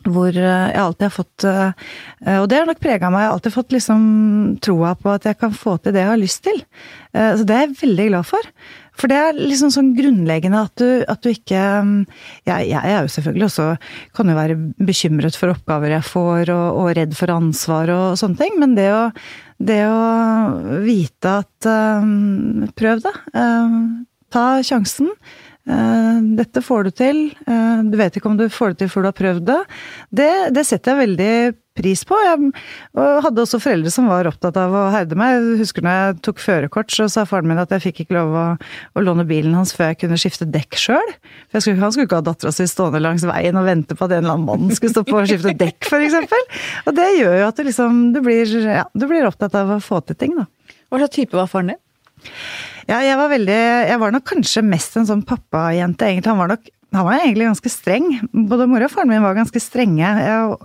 [0.05, 3.23] hvor jeg alltid har fått Og det har nok prega meg.
[3.23, 4.01] Jeg har alltid fått liksom
[4.63, 6.59] troa på at jeg kan få til det jeg har lyst til.
[7.13, 8.51] Så det er jeg veldig glad for.
[8.97, 11.57] For det er liksom sånn grunnleggende at du, at du ikke
[12.47, 13.67] jeg, jeg, er jo selvfølgelig også
[14.17, 18.41] Kan jo være bekymret for oppgaver jeg får, og, og redd for ansvar og, sånne
[18.41, 19.03] ting, men det å,
[19.61, 21.69] det å vite at
[22.77, 23.05] Prøv.
[23.33, 25.11] Um, ta sjansen.
[25.67, 27.23] Uh, dette får du til.
[27.47, 29.61] Uh, du vet ikke om du får det til før du har prøvd det.
[30.15, 31.33] Det, det setter jeg veldig
[31.77, 32.17] pris på.
[32.17, 32.51] Jeg
[33.23, 35.35] hadde også foreldre som var opptatt av å herde meg.
[35.35, 38.33] Jeg husker når jeg tok førerkort, så sa faren min at jeg fikk ikke lov
[38.33, 38.45] å,
[38.97, 41.13] å låne bilen hans før jeg kunne skifte dekk sjøl.
[41.53, 44.37] Han skulle ikke ha dattera si stående langs veien og vente på at en eller
[44.37, 46.63] annen mann skulle stå på og skifte dekk, f.eks.
[46.87, 49.83] Og det gjør jo at du liksom du blir, ja, du blir opptatt av å
[49.83, 50.47] få til ting, da.
[50.87, 51.83] Hva slags type var faren din?
[52.87, 56.31] Ja, jeg var veldig Jeg var nok kanskje mest en sånn pappajente, egentlig.
[56.31, 58.05] Han var nok han var egentlig ganske streng.
[58.47, 60.07] Både mor og faren min var ganske strenge.
[60.07, 60.55] Jeg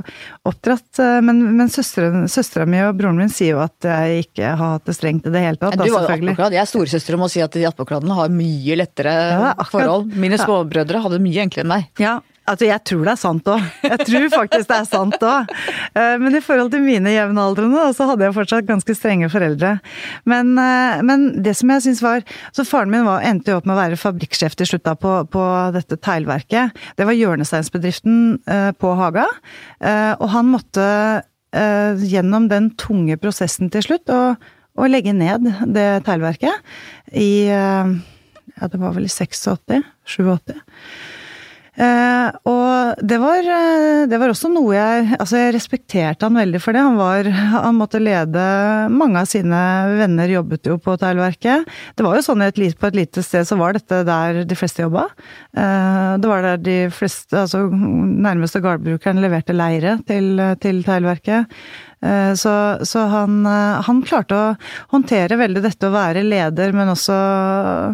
[0.47, 4.77] oppdratt, eh, Men, men søstera mi og broren min sier jo at jeg ikke har
[4.77, 5.75] hatt det strengt i det hele tatt.
[5.75, 6.55] Du var jo attpåkladd.
[6.55, 10.15] Jeg er storesøster og må si at de attpåkladdene har mye lettere ja, forhold.
[10.15, 11.91] Mine småbrødre hadde mye enklere enn meg.
[12.03, 13.67] Ja, Altså, jeg tror det er sant òg.
[13.87, 15.53] Jeg tror faktisk det er sant òg.
[15.95, 19.77] Eh, men i forhold til mine jevnaldrende, så hadde jeg fortsatt ganske strenge foreldre.
[20.27, 23.69] Men, eh, men det som jeg syns var Så faren min var, endte jo opp
[23.69, 25.45] med å være fabrikksjef til slutt da på, på
[25.77, 26.75] dette teglverket.
[26.99, 28.19] Det var hjørnesteinsbedriften
[28.51, 29.29] eh, på Haga.
[30.19, 30.87] Og han måtte
[31.53, 34.21] gjennom den tunge prosessen til slutt å,
[34.81, 39.83] å legge ned det teglverket i Ja, det var vel i 86?
[40.09, 40.57] 87?
[41.73, 46.61] Eh, og det var, eh, det var, også noe jeg Altså, jeg respekterte han veldig
[46.61, 46.83] for det.
[46.85, 48.43] Han var Han måtte lede
[48.93, 49.61] Mange av sine
[49.97, 51.65] venner jobbet jo på teglverket.
[51.97, 54.85] Det var jo sånn at på et lite sted så var dette der de fleste
[54.85, 55.07] jobba.
[55.57, 61.49] Eh, det var der de fleste, altså nærmeste gardbrukeren leverte leire til, til teglverket.
[62.05, 62.55] Eh, så,
[62.85, 64.53] så han, han klarte å
[64.93, 67.17] håndtere veldig dette å være leder, men også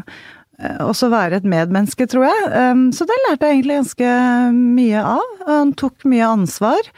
[0.02, 2.48] Eh, også være et medmenneske, tror jeg.
[2.96, 4.12] Så det lærte jeg egentlig ganske
[4.56, 5.34] mye av.
[5.46, 6.90] Han tok mye ansvar.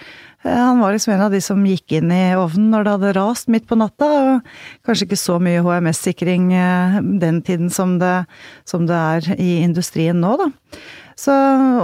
[0.43, 3.17] Eh, han var liksom en av de som gikk inn i ovnen når det hadde
[3.19, 4.09] rast midt på natta.
[4.09, 8.25] og Kanskje ikke så mye HMS-sikring eh, den tiden som det,
[8.69, 10.51] som det, er i industrien nå, da.
[11.21, 11.35] Så,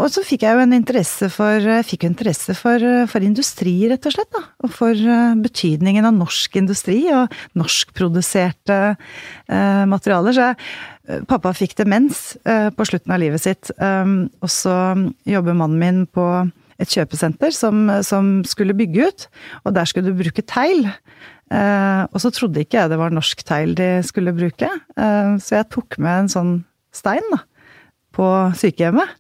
[0.01, 4.15] og så fikk jeg jo en interesse for, fikk interesse for, for industri, rett og
[4.15, 4.31] slett.
[4.33, 4.41] Da.
[4.65, 5.03] Og for
[5.43, 10.33] betydningen av norsk industri og norskproduserte eh, materialer.
[10.33, 10.57] Så jeg
[11.31, 14.75] Pappa fikk demens uh, på slutten av livet sitt, um, og så
[15.29, 16.27] jobber mannen min på
[16.83, 19.27] et kjøpesenter som, som, skulle bygge ut,
[19.65, 20.89] og der skulle du bruke tegl.
[21.47, 25.69] Uh, og så trodde ikke jeg det var norsk tegl de skulle bruke, så jeg
[25.71, 26.55] tok med en sånn
[26.97, 27.39] stein da,
[28.17, 28.27] på
[28.59, 29.15] sykehjemmet.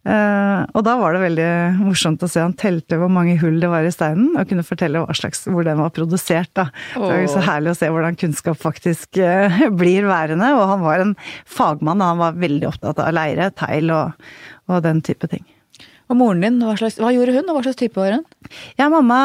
[0.00, 1.48] Uh, og da var det veldig
[1.82, 5.02] morsomt å se han telte hvor mange hull det var i steinen, og kunne fortelle
[5.04, 6.52] hva slags, hvor den var produsert.
[6.56, 6.70] da.
[6.96, 7.04] Oh.
[7.04, 10.54] Det var så herlig å se hvordan kunnskap faktisk uh, blir værende.
[10.56, 14.28] Og han var en fagmann, og han var veldig opptatt av leire, tegl og,
[14.72, 15.44] og den type ting.
[16.10, 18.24] Og moren din, hva, slags, hva, gjorde hun, og hva slags type var hun?
[18.80, 19.18] Ja, mamma,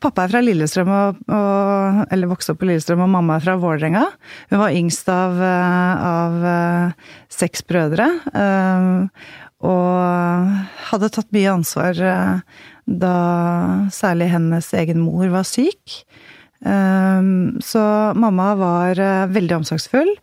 [0.00, 3.58] Pappa er fra Lillestrøm, og, og, eller vokste opp på Lillestrøm, og mamma er fra
[3.60, 4.06] Vålerenga.
[4.48, 6.94] Hun var yngst av, eh, av
[7.28, 8.08] seks brødre.
[8.32, 10.58] Uh, og
[10.90, 13.14] hadde tatt mye ansvar eh, da
[13.92, 16.02] særlig hennes egen mor var syk.
[16.66, 17.82] Ehm, så
[18.18, 20.14] mamma var eh, veldig omsorgsfull.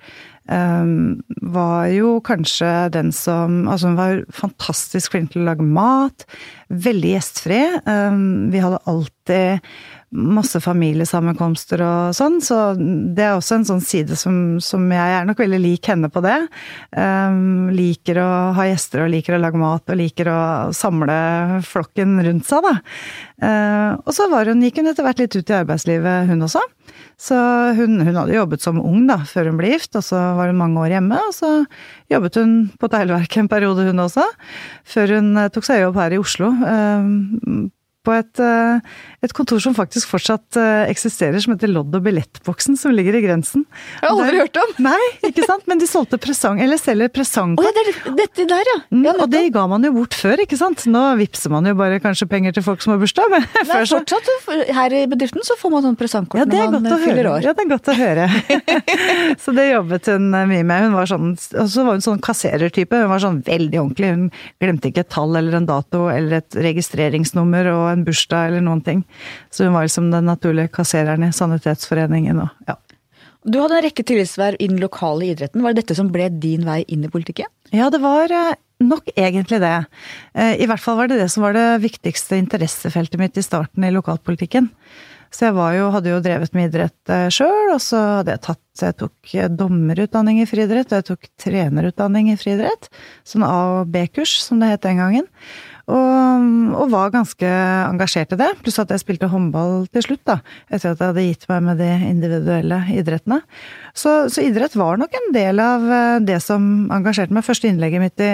[0.52, 6.28] Ehm, var jo kanskje den som Altså, hun var fantastisk flink til å lage mat.
[6.70, 7.62] Veldig gjestfri.
[7.86, 9.60] Ehm, vi hadde alltid
[10.16, 15.28] masse familiesammenkomster og sånn, så det er også en sånn side som, som jeg er
[15.28, 16.38] nok veldig lik henne på det.
[16.96, 20.40] Um, liker å ha gjester og liker å lage mat og liker å
[20.76, 21.18] samle
[21.68, 22.76] flokken rundt seg, da.
[23.44, 26.64] Uh, og så hun, gikk hun etter hvert litt ut i arbeidslivet, hun også.
[27.18, 27.36] Så
[27.78, 30.60] hun, hun, hadde jobbet som ung da, før hun ble gift, og så var hun
[30.60, 31.20] mange år hjemme.
[31.30, 31.52] Og så
[32.12, 34.26] jobbet hun på Teglverket en periode, hun også.
[34.88, 36.52] Før hun eh, tok seg jobb her i Oslo.
[36.52, 37.10] Eh,
[38.06, 38.80] på et, eh,
[39.26, 43.24] et, kontor som faktisk fortsatt eh, eksisterer, som heter Lodd og billettboksen, som ligger i
[43.26, 43.66] grensen.
[44.00, 44.74] Jeg har aldri hørt om!
[44.86, 45.66] Nei, ikke sant?
[45.70, 47.66] Men de solgte presang, eller selger presangkort.
[47.66, 48.78] Oh, ja, det dette der, ja.
[49.10, 50.86] ja og det ga man jo bort før, ikke sant.
[50.92, 53.32] Nå vippser man jo bare kanskje penger til folk som har bursdag.
[53.34, 56.78] Men Nei, før så fortsatt, her i bedriften så får man sånn presangkort ja, når
[56.78, 57.46] man fyller år.
[57.46, 58.28] Ja, det er godt å høre.
[59.44, 60.88] så det jobbet hun eh, mye med.
[60.88, 63.04] Hun var sånn, og så var hun sånn kasserertype.
[63.04, 64.12] Hun var sånn veldig ordentlig.
[64.16, 64.28] Hun
[64.62, 68.84] glemte ikke et tall eller en dato eller et registreringsnummer og en bursdag eller noen
[68.86, 69.06] ting.
[69.50, 72.80] Så hun var liksom den naturlige kassereren i Sanitetsforeningen og ja.
[73.46, 75.62] Du hadde en rekke tillitsverv i den lokale idretten.
[75.62, 77.46] Var det dette som ble din vei inn i politikken?
[77.76, 79.76] Ja, det var eh, nok egentlig det.
[80.34, 83.86] Eh, I hvert fall var det det som var det viktigste interessefeltet mitt i starten
[83.86, 84.72] i lokalpolitikken.
[85.36, 88.62] Så jeg jo, hadde jo drevet med idrett eh, sjøl, og så hadde jeg tatt
[88.82, 92.90] Jeg tok dommerutdanning i friidrett, og jeg tok trenerutdanning i friidrett.
[93.28, 95.30] Sånn A- og B-kurs, som det het den gangen.
[95.86, 97.50] Og, og, var ganske
[97.86, 98.48] engasjert i det.
[98.64, 100.40] Pluss at jeg spilte håndball til slutt, da.
[100.70, 103.42] Etter at jeg hadde gitt meg med de individuelle idrettene.
[103.94, 107.46] Så, så idrett var nok en del av eh, det som engasjerte meg.
[107.46, 108.32] Første innlegget mitt i,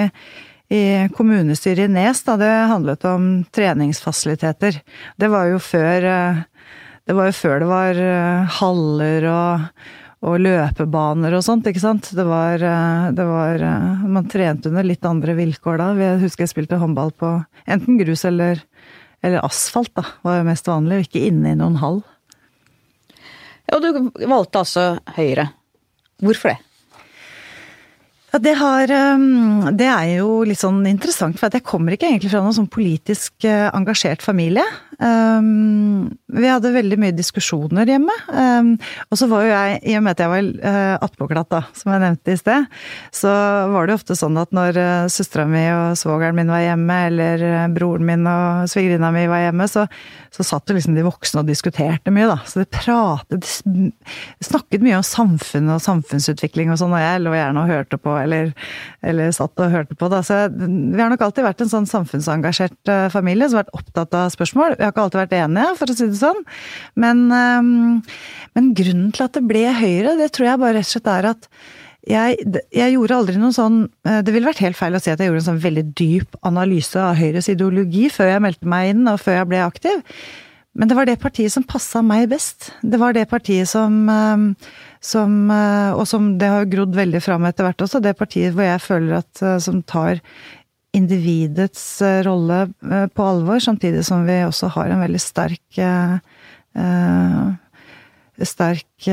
[0.72, 0.84] i
[1.18, 4.80] kommunestyret i Nes, da, det handlet om treningsfasiliteter.
[5.20, 6.42] Det var jo før eh,
[7.10, 9.88] det var jo før det var eh, haller og
[10.22, 12.12] og løpebaner og sånt, ikke sant.
[12.14, 15.94] Det var, eh, det var, eh, Man trente under litt andre vilkår da.
[15.98, 18.62] Jeg husker jeg spilte håndball på enten grus eller,
[19.24, 20.04] eller asfalt, da.
[20.22, 22.04] Var jo mest vanlig, og ikke inne i noen hall.
[23.72, 25.52] Og du valgte altså Høyre.
[26.22, 26.60] Hvorfor det?
[28.32, 32.32] Ja, det, har, ehm, det er jo litt sånn interessant, for jeg kommer ikke egentlig
[32.32, 34.64] fra noen sånn politisk eh, engasjert familie.
[35.02, 38.14] Ehm, vi hadde veldig mye diskusjoner hjemme.
[38.30, 38.76] Um,
[39.10, 41.92] og så var jo jeg, i og med at jeg var uh, attpåklatt, da, som
[41.94, 42.68] jeg nevnte i sted,
[43.16, 43.32] så
[43.74, 47.00] var det jo ofte sånn at når uh, søstera mi og svogeren min var hjemme,
[47.10, 49.88] eller broren min og svigerinna mi var hjemme, så,
[50.34, 52.38] så satt jo liksom de voksne og diskuterte mye, da.
[52.48, 53.90] Så de pratet De
[54.46, 58.16] snakket mye om samfunn og samfunnsutvikling og sånn, og jeg lå gjerne og hørte på
[58.22, 58.54] eller,
[59.06, 60.10] eller satt og hørte på.
[60.14, 60.22] Da.
[60.26, 64.18] Så vi har nok alltid vært en sånn samfunnsengasjert eh, familie som har vært opptatt
[64.18, 64.78] av spørsmål.
[64.80, 66.42] Vi har ikke alltid vært enige, for å si det sånn.
[67.00, 68.02] Men, ehm,
[68.58, 71.32] men grunnen til at det ble Høyre, det tror jeg bare rett og slett er
[71.34, 71.48] at
[72.10, 72.38] jeg,
[72.74, 73.76] jeg, gjorde aldri noen sånn
[74.10, 76.40] eh, Det ville vært helt feil å si at jeg gjorde en sånn veldig dyp
[76.50, 80.00] analyse av Høyres ideologi før jeg meldte meg inn og før jeg ble aktiv.
[80.74, 82.72] Men det var det partiet som passa meg best.
[82.82, 84.46] Det var det partiet som, ehm,
[85.04, 88.02] som eh, Og som det har grodd veldig fram etter hvert også.
[88.02, 90.24] Det partiet hvor jeg føler at eh, som tar
[90.98, 92.66] individets eh, rolle
[93.16, 95.84] på alvor, samtidig som vi også har en veldig sterk
[98.42, 99.08] sterk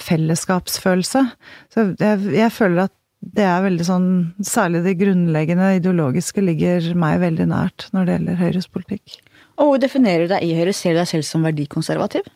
[0.00, 1.22] fellesskapsfølelse.
[1.68, 4.08] Så jeg, jeg føler at det er veldig sånn
[4.42, 9.20] Særlig det grunnleggende ideologiske ligger meg veldig nært når det gjelder Høyres politikk.
[9.60, 10.72] Og hvor definerer du deg i Høyre?
[10.74, 12.26] Ser du deg selv som verdikonservativ?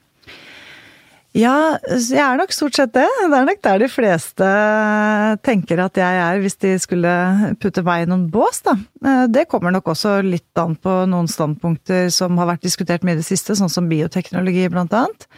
[1.36, 3.04] Ja, jeg er nok stort sett det.
[3.04, 4.46] Det er nok der de fleste
[5.44, 7.12] tenker at jeg er, hvis de skulle
[7.60, 8.76] putte meg i noen bås, da.
[9.04, 13.18] Eh, det kommer nok også litt an på noen standpunkter som har vært diskutert mye
[13.18, 15.28] i det siste, sånn som bioteknologi blant annet.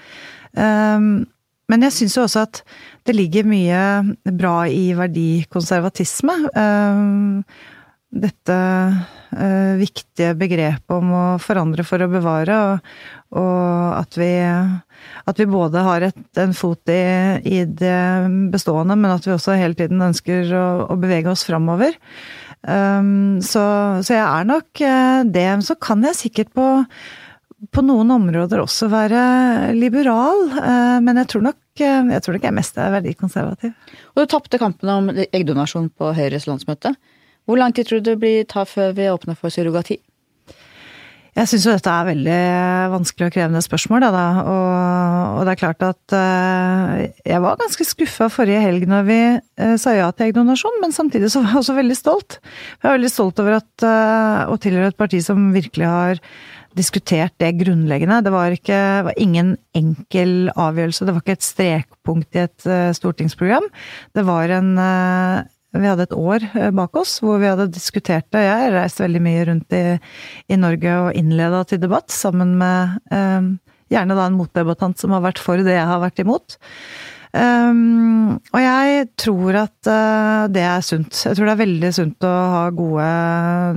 [0.59, 1.27] Ehm,
[1.69, 2.63] men jeg syns jo også at
[3.09, 3.83] det ligger mye
[4.39, 6.39] bra i verdikonservatisme.
[8.09, 8.55] Dette
[9.37, 12.93] uh, viktige begrepet om å forandre for å bevare, og,
[13.37, 14.31] og at, vi,
[15.29, 17.03] at vi både har et, en fot i,
[17.45, 18.01] i, det
[18.55, 21.99] bestående, men at vi også hele tiden ønsker å, å bevege oss framover.
[22.65, 23.63] Um, så,
[24.01, 25.49] så, jeg er nok uh, det.
[25.69, 26.67] Så kan jeg sikkert på,
[27.69, 29.21] på noen områder også være
[29.77, 33.71] liberal, uh, men jeg tror nok jeg tror nok jeg mest er veldig konservativ.
[34.17, 36.91] Og du tapte kampen om eggdonasjon på Høyres landsmøte.
[37.49, 39.97] Hvor lang tid tror du det blir ta før vi åpner for surrogati?
[41.39, 42.39] Jeg syns jo dette er veldig
[42.91, 44.23] vanskelig og krevende spørsmål, da.
[44.43, 49.19] Og, og det er klart at uh, jeg var ganske skuffa forrige helg når vi
[49.39, 52.41] uh, sa ja til eggdonasjon, men samtidig så var jeg også veldig stolt.
[52.83, 53.89] Jeg er veldig stolt over at,
[54.51, 56.23] å tilhøre et parti som virkelig har
[56.77, 58.19] diskutert det grunnleggende.
[58.27, 63.71] Det var, ikke, var ingen enkel avgjørelse, det var ikke et strekpunkt i et stortingsprogram.
[64.19, 64.75] Det var en
[65.77, 66.45] vi hadde et år
[66.77, 68.47] bak oss hvor vi hadde diskutert det.
[68.47, 69.85] Jeg har reist veldig mye rundt i,
[70.49, 73.53] i Norge og innleda til debatt sammen med eh,
[73.93, 76.59] gjerne da en motdebattant som har vært for det jeg har vært imot.
[77.29, 81.13] Um, og jeg tror at uh, det er sunt.
[81.13, 83.11] Jeg tror det er veldig sunt å ha gode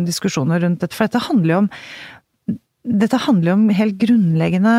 [0.08, 0.96] diskusjoner rundt dette.
[0.96, 1.70] For dette handler jo om
[2.82, 4.72] dette handler om helt grunnleggende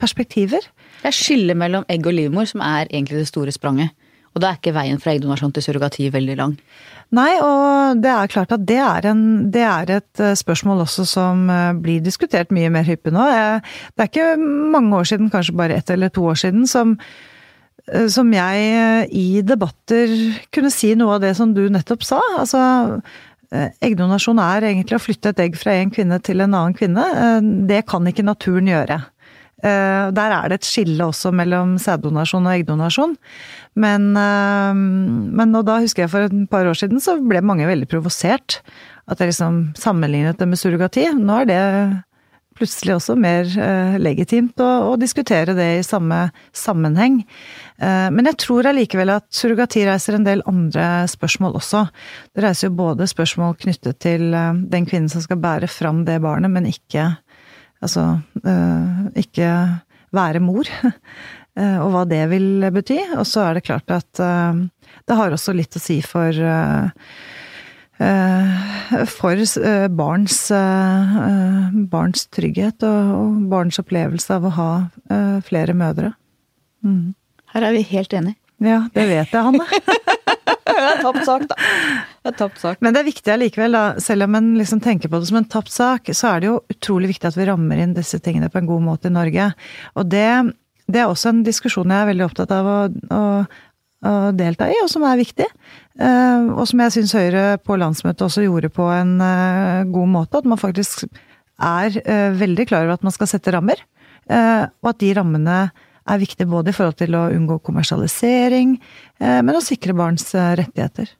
[0.00, 0.64] perspektiver.
[0.98, 3.92] Det er skillet mellom egg og livmor som er egentlig det store spranget.
[4.34, 6.58] Og da er ikke veien fra eggdonasjon til surrogati veldig lang.
[7.16, 9.22] Nei, og det er klart at det er, en,
[9.54, 13.24] det er et eh, spørsmål også som eh, blir diskutert mye mer hyppig nå.
[13.24, 16.98] Det er ikke mange år siden, kanskje bare ett eller to år siden, som
[17.94, 20.12] Eh, som jeg i debatter
[20.54, 22.20] kunne si noe av det som du nettopp sa.
[22.40, 22.60] Altså,
[23.84, 27.04] eggdonasjon er egentlig å flytte et egg fra en kvinne til en annen kvinne.
[27.68, 29.00] Det kan ikke naturen gjøre.
[29.58, 33.16] Der er det et skille også mellom sæddonasjon og eggdonasjon.
[33.74, 37.88] Men, men og da husker jeg for et par år siden så ble mange veldig
[37.90, 38.60] provosert.
[39.10, 41.08] At jeg liksom sammenlignet det med surrogati.
[41.18, 41.62] Nå er det
[42.58, 47.20] plutselig også mer eh, legitimt å, å, diskutere det i samme sammenheng.
[47.78, 51.84] Eh, men jeg tror allikevel at surrogati reiser en del andre spørsmål også.
[52.34, 56.18] Det reiser jo både spørsmål knyttet til eh, den kvinnen som skal bære fram det
[56.24, 57.12] barnet, men ikke
[57.84, 58.04] Altså
[59.18, 59.50] ikke
[60.14, 60.68] være mor.
[61.82, 63.00] og hva det vil bety.
[63.18, 66.34] Og så er det klart at det har også litt å si for
[67.98, 74.70] Eh, for eh, barns, eh, barns trygghet og barns opplevelse av å ha
[75.46, 76.12] flere mødre.
[76.86, 77.16] Mm.
[77.54, 78.38] Her er vi helt enige.
[78.62, 79.66] Ja, det vet jeg, Hanne.
[80.68, 81.58] det er tapt sak, da.
[82.22, 82.80] Det er tapt sak.
[82.84, 83.84] Men det er viktig allikevel, da.
[84.04, 86.58] Selv om en liksom tenker på det som en tapt sak, så er det jo
[86.74, 89.52] utrolig viktig at vi rammer inn disse tingene på en god måte i Norge.
[89.96, 90.28] Og det,
[90.90, 92.78] det er også en diskusjon jeg er veldig opptatt av å,
[93.14, 93.22] å
[94.06, 95.46] å delta i, og som er viktig.
[95.98, 100.38] Eh, og som jeg syns Høyre på landsmøtet også gjorde på en eh, god måte.
[100.38, 101.06] At man faktisk
[101.58, 103.82] er eh, veldig klar over at man skal sette rammer.
[104.28, 105.70] Og at de rammene
[106.08, 108.76] er viktig både i forhold til å unngå kommersialisering,
[109.20, 111.10] men å sikre barns rettigheter.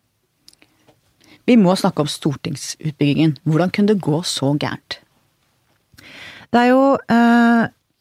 [1.48, 3.38] Vi må snakke om stortingsutbyggingen.
[3.48, 5.00] Hvordan kunne det gå så gærent?
[6.52, 6.82] Det er jo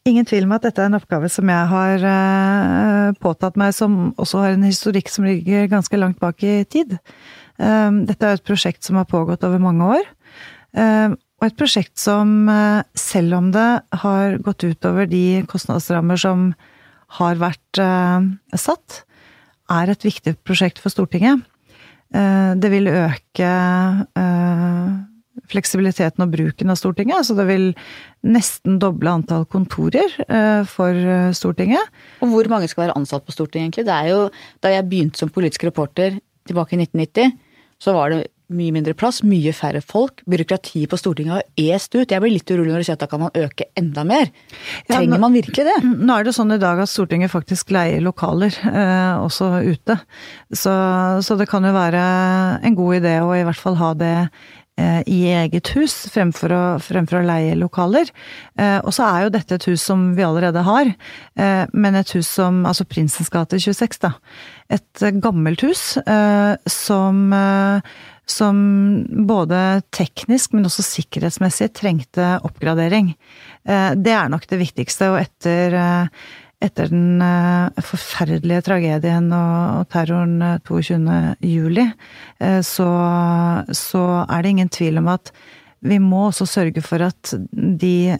[0.08, 4.14] Ingen tvil om at dette er en oppgave som jeg har eh, påtatt meg, som
[4.16, 6.96] også har en historikk som ligger ganske langt bak i tid.
[7.60, 10.08] Eh, dette er et prosjekt som har pågått over mange år.
[10.78, 12.50] Uh, og et prosjekt som,
[12.98, 13.70] selv om det
[14.02, 16.52] har gått utover de kostnadsrammer som
[17.16, 17.80] har vært
[18.60, 19.04] satt,
[19.72, 21.40] er et viktig prosjekt for Stortinget.
[22.12, 23.52] Det vil øke
[25.52, 27.22] fleksibiliteten og bruken av Stortinget.
[27.22, 27.68] Altså det vil
[28.28, 31.92] nesten doble antall kontorer eh, for eh, Stortinget.
[32.26, 33.88] Og hvor mange skal være ansatt på Stortinget, egentlig?
[33.88, 34.24] Det er jo,
[34.64, 37.38] Da jeg begynte som politisk reporter tilbake i 1990,
[37.84, 40.22] så var det mye mindre plass, mye færre folk.
[40.30, 42.12] Byråkratiet på Stortinget har est ut.
[42.12, 44.30] Jeg blir litt urolig når du sier at da kan man øke enda mer.
[44.88, 45.78] Trenger ja, nå, man virkelig det?
[45.84, 50.00] Nå er det sånn i dag at Stortinget faktisk leier lokaler, eh, også ute.
[50.52, 50.78] Så,
[51.26, 52.06] så, det kan jo være
[52.64, 54.16] en god idé å i hvert fall ha det
[54.78, 58.12] Eh, i eget hus, fremfor å, fremfor å leie lokaler.
[58.62, 60.92] Eh, og så er jo dette et hus som vi allerede har,
[61.34, 64.12] eh, men et hus som Altså Prinsens gate 26, da.
[64.70, 65.98] Et gammelt hus
[66.68, 67.34] som
[68.28, 68.58] som
[69.28, 73.14] både teknisk, men også sikkerhetsmessig trengte oppgradering.
[73.64, 75.78] Det er nok det viktigste, og etter
[76.64, 80.98] etter den eh, forferdelige tragedien og terroren 22.
[81.14, 81.86] Eh, juli,
[82.42, 82.90] eh, så,
[83.70, 85.32] så er det ingen tvil om at
[85.86, 88.18] vi må også sørge for at de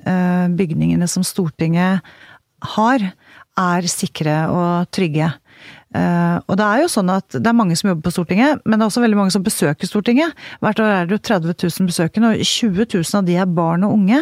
[0.54, 2.06] bygningene som Stortinget
[2.78, 3.06] har,
[3.58, 5.32] er sikre og trygge.
[5.98, 8.84] Og det er jo sånn at det er mange som jobber på Stortinget, men det
[8.84, 10.36] er også veldig mange som besøker Stortinget.
[10.62, 13.86] Hvert år er det jo 30 000 besøkende, og 20 000 av de er barn
[13.88, 14.20] og unge.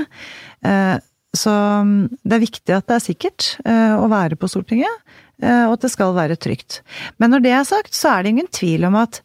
[1.35, 5.01] Så mm, det er viktig at det er sikkert uh, å være på Stortinget,
[5.43, 6.79] og at det skal være trygt.
[7.19, 9.19] Men når det er sagt, så er det ingen tvil om at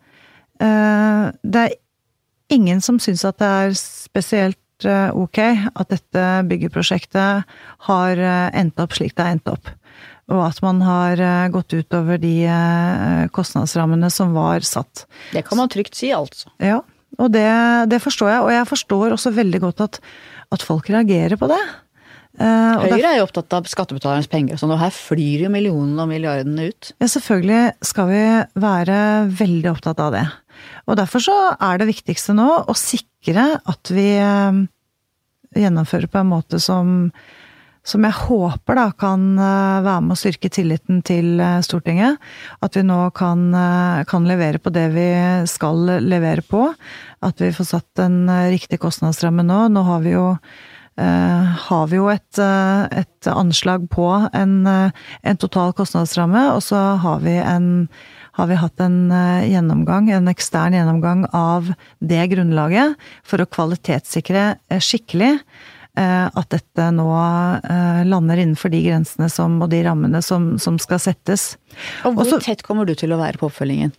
[0.61, 1.77] det er
[2.53, 7.55] ingen som syns at det er spesielt ok at dette byggeprosjektet
[7.87, 8.21] har
[8.59, 9.71] endt opp slik det har endt opp.
[10.31, 12.35] Og at man har gått utover de
[13.35, 15.05] kostnadsrammene som var satt.
[15.35, 16.53] Det kan man trygt si, altså.
[16.63, 16.81] Ja,
[17.19, 17.51] og det,
[17.91, 18.43] det forstår jeg.
[18.45, 19.99] Og jeg forstår også veldig godt at,
[20.55, 21.61] at folk reagerer på det.
[22.39, 26.05] Uh, Høyre er jo opptatt av skattebetalernes penger, og sånn, og her flyr jo millionene
[26.05, 26.93] og milliardene ut.
[27.03, 28.23] Ja, selvfølgelig skal vi
[28.63, 28.99] være
[29.41, 30.25] veldig opptatt av det.
[30.87, 34.09] Og derfor så er det viktigste nå å sikre at vi
[35.59, 37.11] gjennomfører på en måte som
[37.87, 42.21] som jeg håper da kan være med å styrke tilliten til Stortinget.
[42.61, 43.49] At vi nå kan,
[44.11, 45.09] kan, levere på det vi
[45.49, 46.67] skal levere på.
[47.25, 49.63] At vi får satt en riktig kostnadsramme nå.
[49.73, 50.27] Nå har vi jo
[51.01, 57.39] har vi jo et, et anslag på en, en, total kostnadsramme, og så har vi
[57.41, 57.71] en
[58.41, 62.97] har vi hatt en eh, gjennomgang, en ekstern gjennomgang av det grunnlaget
[63.27, 65.43] for å kvalitetssikre eh, skikkelig eh,
[65.99, 67.09] at dette nå
[68.07, 71.57] lander innenfor de grensene som, og de rammene som, som skal settes.
[72.07, 73.91] Og Hvor Også, tett kommer du til å være på oppfølgingen?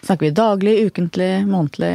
[0.00, 1.92] Snakker vi daglig, ukentlig, månedlig?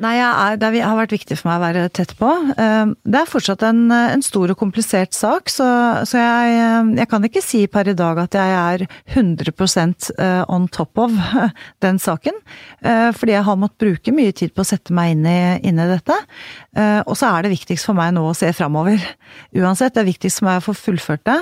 [0.00, 2.28] Nei, er, det har vært viktig for meg å være tett på.
[2.56, 5.66] Eh, det er fortsatt en, en stor og komplisert sak, så,
[6.08, 10.40] så jeg, eh, jeg, kan ikke si per i dag at jeg er 100 eh,
[10.48, 11.12] on top of
[11.84, 12.40] den saken.
[12.82, 15.86] Fordi jeg har måttet bruke mye tid på å sette meg inn i, inn i
[15.88, 16.16] dette.
[17.06, 19.00] Og så er det viktigst for meg nå å se framover.
[19.54, 21.38] Uansett, det er viktigst for meg å få fullført det.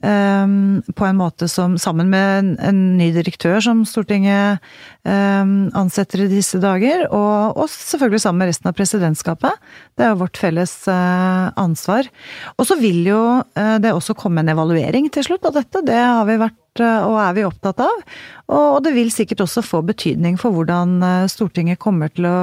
[0.00, 4.64] På en måte som, sammen med en, en ny direktør som Stortinget
[5.04, 9.60] ansetter i disse dager, og, og selvfølgelig sammen med resten av presidentskapet.
[9.96, 12.08] Det er jo vårt felles uh, ansvar.
[12.56, 15.84] Og så vil jo uh, det også komme en evaluering til slutt av dette.
[15.86, 18.04] Det har vi vært eh, og er vi opptatt av.
[18.50, 22.38] Og det vil sikkert også få betydning for hvordan Stortinget kommer til å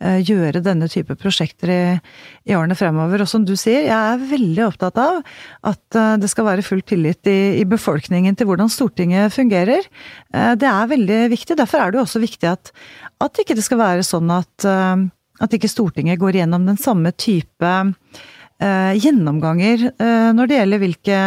[0.00, 1.82] gjøre denne type prosjekter i,
[2.48, 3.20] i årene fremover.
[3.24, 5.20] Og som du sier, jeg er veldig opptatt av
[5.68, 9.84] at det skal være full tillit i, i befolkningen til hvordan Stortinget fungerer.
[10.32, 11.58] Det er veldig viktig.
[11.60, 12.72] Derfor er det jo også viktig at,
[13.20, 15.06] at ikke det skal være sånn at, eh,
[15.44, 17.74] at ikke Stortinget går gjennom den samme type
[18.60, 19.86] gjennomganger
[20.36, 21.20] når det gjelder hvilke,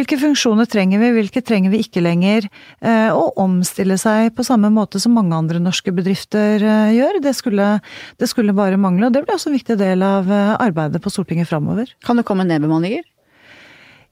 [0.00, 2.48] hvilke funksjoner trenger vi, hvilke trenger vi ikke lenger?
[2.80, 6.62] å og omstille seg på samme måte som mange andre norske bedrifter
[6.94, 7.18] gjør.
[7.22, 7.66] Det skulle,
[8.18, 11.50] det skulle, bare mangle, og det blir også en viktig del av arbeidet på Stortinget
[11.50, 11.92] framover.
[12.06, 13.04] Kan det komme nedbemanninger?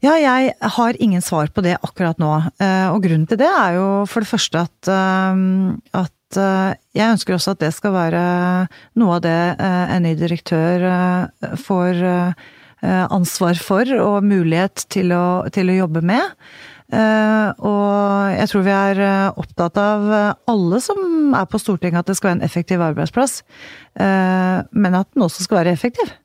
[0.05, 2.31] Ja, jeg har ingen svar på det akkurat nå.
[2.93, 4.93] Og grunnen til det er jo for det første at,
[5.97, 8.21] at Eh, jeg ønsker også at det skal være
[8.99, 12.03] noe av det eh, en ny direktør eh, får
[12.81, 16.35] ansvar for og mulighet til å, til å jobbe med.
[16.89, 19.01] Og jeg tror vi er
[19.37, 20.07] opptatt av,
[20.49, 23.41] alle som er på Stortinget, at det skal være en effektiv arbeidsplass.
[23.99, 26.15] Men at den også skal være effektiv.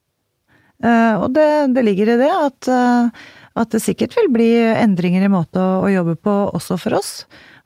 [0.84, 5.61] Og det, det ligger i det at, at, det sikkert vil bli endringer i måte
[5.61, 7.12] å, å jobbe på også for oss.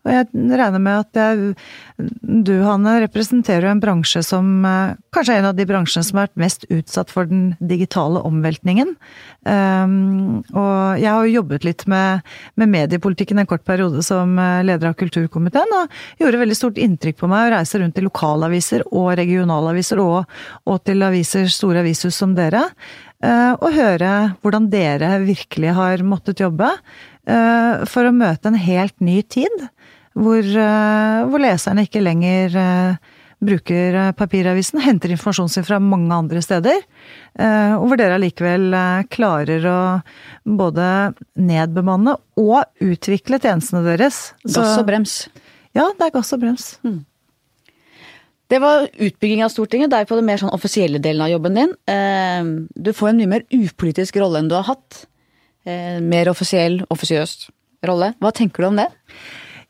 [0.07, 1.55] Og jeg regner med at jeg,
[2.47, 6.29] du, Hanne, representerer en bransje som eh, kanskje er en av de bransjene som har
[6.29, 8.95] vært mest utsatt for den digitale omveltningen.
[9.43, 12.25] Um, og jeg har jo jobbet litt med,
[12.61, 17.19] med, mediepolitikken en kort periode som eh, leder av kulturkomiteen, og gjorde veldig stort inntrykk
[17.19, 22.17] på meg å reise rundt i lokalaviser og regionalaviser, og, og til aviser, store avishus
[22.23, 22.65] som dere,
[23.27, 26.73] uh, og høre hvordan dere virkelig har måttet jobbe
[27.29, 29.67] for å møte en helt ny tid
[30.19, 36.15] hvor, eh, hvor leserne ikke lenger eh, bruker eh, papiravisen, henter informasjonen sin fra mange
[36.15, 36.83] andre steder.
[37.39, 38.73] Og hvor dere allikevel
[39.15, 39.81] klarer å
[40.43, 40.87] både
[41.39, 44.33] nedbemanne og utvikle tjenestene deres.
[44.43, 45.21] Gass og brems.
[45.77, 46.73] Ja, det er gass og brems.
[46.83, 47.05] Mm.
[48.51, 49.93] Det var utbygging av Stortinget.
[49.93, 51.77] Det er på den mer sånn offisielle delen av jobben din.
[52.75, 55.05] Du får en mye mer upolitisk rolle enn du har hatt.
[56.03, 57.53] Mer offisiell, offisiøs
[57.87, 58.17] rolle.
[58.19, 58.89] Hva tenker du om det?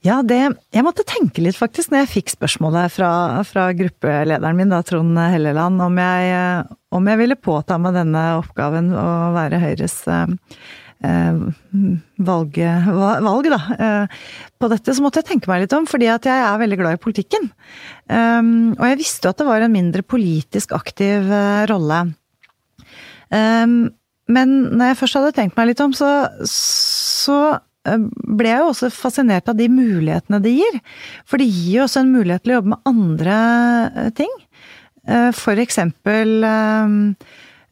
[0.06, 0.38] Ja, det
[0.74, 3.10] Jeg måtte tenke litt, faktisk, når jeg fikk spørsmålet fra,
[3.48, 8.92] fra gruppelederen min, da, Trond Helleland, om jeg, om jeg, ville påta meg denne oppgaven
[8.94, 10.36] å være Høyres eh,
[11.08, 11.42] eh
[12.28, 12.60] valg,
[13.26, 14.16] valg, da, eh,
[14.58, 16.98] på dette, så måtte jeg tenke meg litt om, fordi at jeg er veldig glad
[16.98, 17.50] i politikken.
[18.06, 22.00] Um, og jeg visste jo at det var en mindre politisk aktiv uh, rolle.
[23.30, 23.80] Um,
[24.28, 26.10] men når jeg først hadde tenkt meg litt om, så,
[26.50, 30.78] så Eh, ble jeg jo også fascinert av de mulighetene det gir.
[31.28, 33.38] For det gir jo også en mulighet til å jobbe med andre
[33.88, 34.34] eh, ting.
[35.08, 36.42] Eh, for eksempel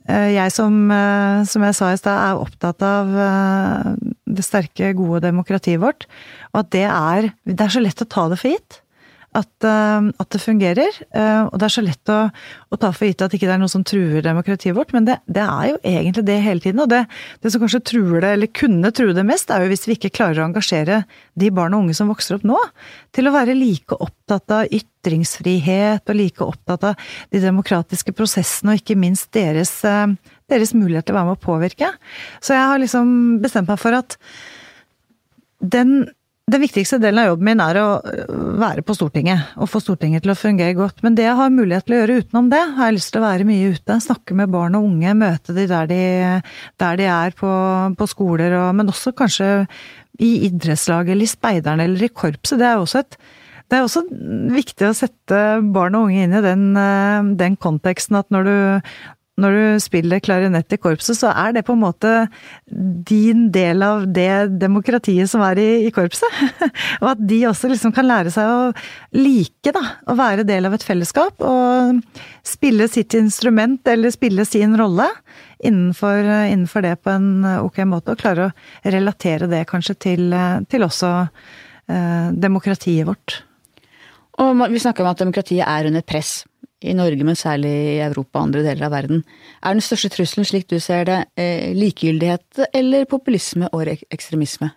[0.06, 0.74] jeg som,
[1.50, 3.08] som jeg sa i stad, er opptatt av
[4.22, 6.06] det sterke, gode demokratiet vårt.
[6.52, 8.78] Og at det er Det er så lett å ta det for gitt
[9.36, 10.98] at, eh, at, det fungerer.
[11.12, 12.18] Eh, og det er så lett å,
[12.72, 15.18] å, ta for gitt at ikke det er noe som truer demokratiet vårt, men det,
[15.28, 16.82] det er jo egentlig det hele tiden.
[16.84, 17.02] Og det,
[17.44, 20.14] det, som kanskje truer det, eller kunne true det mest, er jo hvis vi ikke
[20.18, 21.02] klarer å engasjere
[21.38, 22.58] de barn og unge som vokser opp nå,
[23.16, 28.82] til å være like opptatt av ytringsfrihet og like opptatt av de demokratiske prosessene, og
[28.82, 30.06] ikke minst deres, eh,
[30.50, 31.92] deres mulighet til å være med å påvirke.
[32.40, 34.18] Så jeg har liksom bestemt meg for at
[35.60, 36.06] den
[36.46, 37.86] den viktigste delen av jobben min er å
[38.60, 41.00] være på Stortinget, og få Stortinget til å fungere godt.
[41.02, 43.24] Men det jeg har mulighet til å gjøre utenom det, har jeg lyst til å
[43.24, 43.96] være mye ute.
[44.04, 45.98] Snakke med barn og unge, møte de der de,
[46.78, 47.50] der de er på,
[47.98, 49.48] på skoler, og, men også kanskje
[50.22, 52.62] i idrettslaget eller i speideren eller i korpset.
[52.62, 53.18] Det er også et
[53.66, 54.04] det er også
[54.54, 55.38] viktig å sette
[55.74, 56.68] barn og unge inn i den,
[57.34, 58.58] den konteksten at når du,
[59.36, 62.12] når du spiller klarinett i korpset, så er det på en måte
[62.66, 66.38] din del av det demokratiet som er i, i korpset.
[67.02, 68.70] og at de også liksom kan lære seg å
[69.16, 69.82] like, da.
[70.08, 71.44] Å være del av et fellesskap.
[71.44, 72.00] Og
[72.48, 75.10] spille sitt instrument, eller spille sin rolle
[75.60, 78.16] innenfor, innenfor det på en ok måte.
[78.16, 80.32] Og klare å relatere det kanskje til,
[80.72, 83.42] til også eh, demokratiet vårt.
[84.40, 86.42] Og vi snakker om at demokratiet er under press
[86.84, 89.22] i Norge, men særlig i Europa og andre deler av verden.
[89.62, 94.72] Er den største trusselen, slik du ser det, eh, likegyldighet eller populisme og ekstremisme?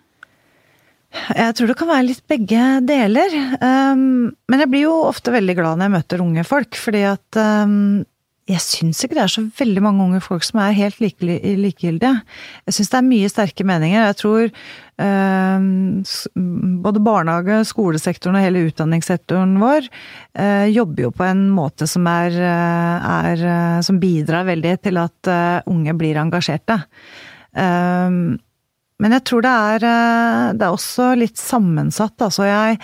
[1.10, 3.32] Jeg tror det kan være litt begge deler.
[3.58, 7.38] Um, men jeg blir jo ofte veldig glad når jeg møter unge folk, fordi at
[7.40, 8.04] um,
[8.50, 12.12] jeg syns ikke det er så veldig mange unge folk som er helt likegyldige.
[12.66, 14.06] Jeg syns det er mye sterke meninger.
[14.08, 14.44] Jeg tror
[15.06, 15.66] eh,
[16.86, 22.36] både barnehage, skolesektoren og hele utdanningssektoren vår eh, jobber jo på en måte som er,
[22.36, 26.76] eh, er eh, Som bidrar veldig til at uh, unge blir engasjerte.
[27.54, 28.38] Um,
[29.00, 29.86] men jeg tror det er,
[30.58, 32.16] det er også litt sammensatt.
[32.26, 32.78] Altså jeg,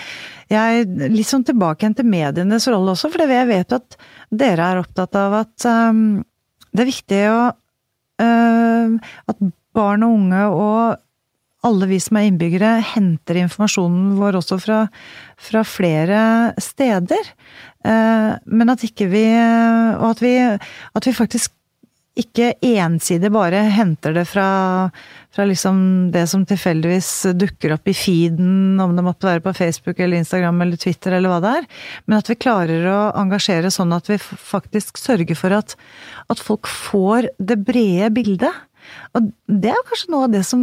[0.53, 3.99] jeg Litt sånn tilbake igjen til medienes rolle også, for jeg vet at
[4.33, 6.23] dere er opptatt av at um,
[6.73, 11.03] det er viktig å uh, At barn og unge og
[11.67, 14.77] alle vi som er innbyggere, henter informasjonen vår også fra,
[15.49, 16.21] fra flere
[16.62, 17.33] steder.
[17.83, 21.56] Men at ikke vi Og at vi, at vi faktisk
[22.17, 24.47] ikke ensidig bare henter det fra,
[25.35, 25.79] fra liksom
[26.14, 30.62] det som tilfeldigvis dukker opp i feeden, om det måtte være på Facebook eller Instagram
[30.64, 31.67] eller Twitter eller hva det er,
[32.07, 35.77] men at vi klarer å engasjere sånn at vi faktisk sørger for at,
[36.33, 38.64] at folk får det brede bildet.
[39.19, 40.62] Og det er kanskje noe av det som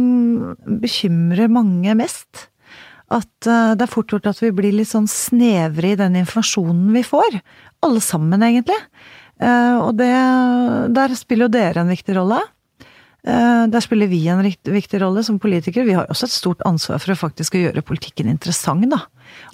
[0.82, 2.48] bekymrer mange mest.
[3.12, 6.88] At eh, det er fort gjort at vi blir litt sånn snevre i den informasjonen
[6.96, 7.38] vi får.
[7.84, 8.78] Alle sammen, egentlig.
[9.42, 10.10] Eh, og det,
[10.94, 12.40] der spiller jo dere en viktig rolle.
[13.24, 15.86] Eh, der spiller vi en viktig rolle som politikere.
[15.88, 19.04] Vi har også et stort ansvar for å faktisk gjøre politikken interessant, da.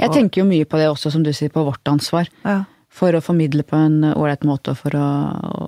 [0.00, 2.28] Jeg tenker jo mye på det også, som du sier, på vårt ansvar.
[2.44, 2.64] Ja.
[2.90, 5.08] For å formidle på en ålreit måte og for å,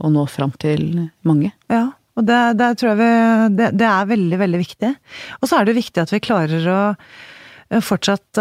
[0.02, 1.52] å, nå fram til mange.
[1.70, 3.12] Ja, og det, det tror jeg vi,
[3.60, 4.90] det, det, er veldig, veldig viktig.
[5.38, 6.80] Og så er det viktig at vi klarer å
[7.86, 8.40] fortsatt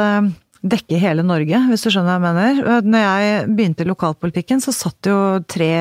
[0.62, 2.82] dekke hele Norge, hvis du skjønner hva jeg mener.
[2.86, 5.18] Når jeg begynte i lokalpolitikken, så satt jo
[5.49, 5.72] tre,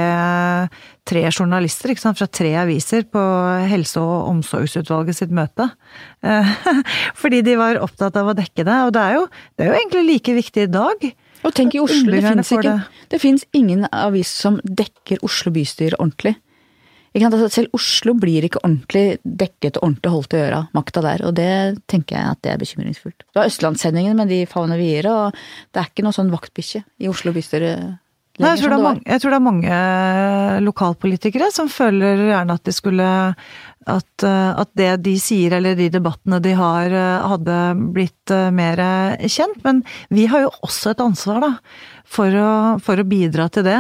[1.08, 3.24] tre journalister sant, fra tre aviser på
[3.70, 5.68] Helse- og omsorgsutvalget sitt møte.
[7.20, 8.78] Fordi de var opptatt av å dekke det.
[8.86, 9.26] Og det er jo,
[9.56, 11.10] det er jo egentlig like viktig i dag.
[11.40, 12.76] Og tenk i Oslo, det fins ikke
[13.10, 16.36] Det fins ingen avis som dekker Oslo bystyre ordentlig.
[17.10, 21.34] Altså, selv Oslo blir ikke ordentlig dekket og ordentlig holdt i øra, makta der, og
[21.34, 21.54] det
[21.90, 23.24] tenker jeg at det er bekymringsfullt.
[23.34, 25.40] Du har Østlandssendingen, men de favner videre, og
[25.74, 27.72] det er ikke noe sånn vaktbikkje i Oslo bystyre.
[28.40, 29.80] Nei, jeg, tror mange, jeg tror, det er mange,
[30.64, 33.10] lokalpolitikere som føler gjerne at de skulle
[33.90, 36.92] at, at, det de sier eller de debattene de har,
[37.32, 37.56] hadde
[37.96, 38.82] blitt eh, mer
[39.24, 39.62] kjent.
[39.64, 39.80] Men
[40.12, 41.52] vi har jo også et ansvar, da
[42.10, 42.50] for å,
[42.82, 43.78] for å bidra til det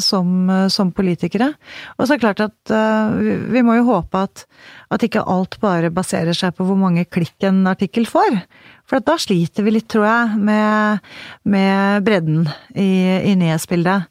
[0.00, 1.50] som, som, politikere.
[1.98, 2.72] Og så er det klart at
[3.20, 4.46] vi, vi, må jo håpe at,
[4.88, 8.40] at, ikke alt bare baserer seg på hvor mange klikk en artikkel får.
[8.90, 11.10] For da sliter vi litt, tror jeg, med,
[11.46, 12.90] med bredden i,
[13.30, 14.10] i nyhetsbildet.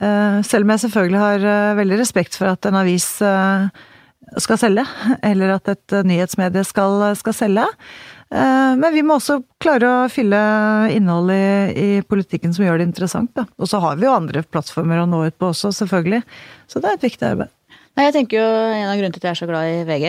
[0.00, 3.06] Uh, selv om jeg selvfølgelig har veldig respekt for at en avis
[4.40, 4.82] skal selge,
[5.30, 7.68] eller at et nyhetsmedie skal, skal selge.
[8.34, 10.38] Eh, men vi må også klare å fylle
[10.94, 13.30] innholdet i, i politikken som gjør det interessant.
[13.36, 13.46] Da.
[13.60, 16.24] Og så har vi jo andre plattformer å nå ut på også, selvfølgelig.
[16.70, 17.52] Så det er et viktig arbeid.
[17.94, 20.06] Nei, jeg tenker jo En av grunnene til at jeg er så glad i VG,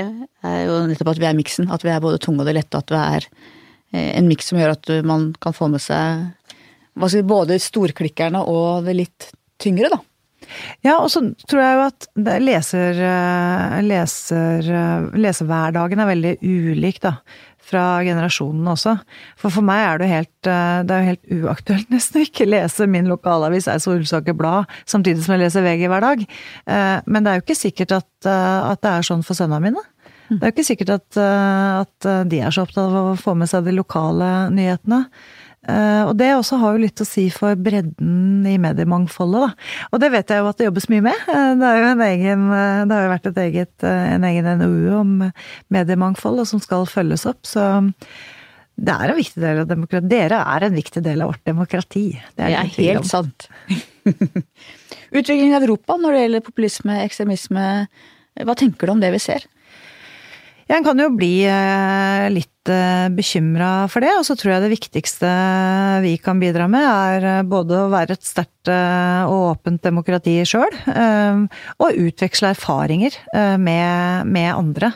[0.49, 1.70] er jo nettopp at vi er miksen.
[1.74, 2.82] At vi er både tunge og det lette.
[2.82, 3.53] At vi er eh,
[3.92, 6.26] en miks som gjør at man kan få med seg
[6.96, 9.26] skal både storklikkerne og det litt
[9.62, 10.00] tyngre, da.
[10.86, 12.08] Ja, og så tror jeg jo at
[12.44, 14.70] leser, eh, leser,
[15.18, 17.18] lesehverdagen er veldig ulik, da
[17.66, 18.94] fra generasjonene også.
[19.40, 22.50] For for meg er det helt, eh, det er jo helt uaktuelt nesten å ikke
[22.50, 26.26] lese min lokalavis Eidsvoll Ullensaker Blad samtidig som jeg leser VG hver dag.
[26.26, 29.64] Eh, men det er jo ikke sikkert at, eh, at det er sånn for sønnene
[29.72, 29.86] mine.
[30.30, 33.50] Det er jo ikke sikkert at, at de er så opptatt av å få med
[33.52, 35.06] seg de lokale nyhetene.
[35.66, 39.90] Eh, og det også har jo litt å si for bredden i mediemangfoldet, da.
[39.92, 41.26] Og det vet jeg jo at det jobbes mye med.
[41.32, 44.96] Eh, det, er jo en egen, eh, det har jo vært eget, en egen NOU
[45.00, 45.14] om
[45.74, 47.42] mediemangfold, og som skal følges opp.
[47.50, 47.66] Så
[48.76, 50.08] Det er en viktig del av demokrati.
[50.12, 52.10] Dere er en viktig del av vårt demokrati.
[52.36, 53.48] Det er, det er helt sant.
[55.16, 57.66] Utviklingen i Europa når det gjelder populisme, ekstremisme,
[58.44, 59.48] hva tenker du om det vi ser?
[60.66, 64.63] Ja, en kan jo bli eh, litt eh, bekymra for det, og så tror jeg
[64.63, 65.30] det viktigste
[66.01, 70.74] vi kan bidra med, er eh, både å være et sterkt og åpent demokrati sjøl,
[71.78, 73.13] og utveksle erfaringer
[73.61, 74.89] med, med andre.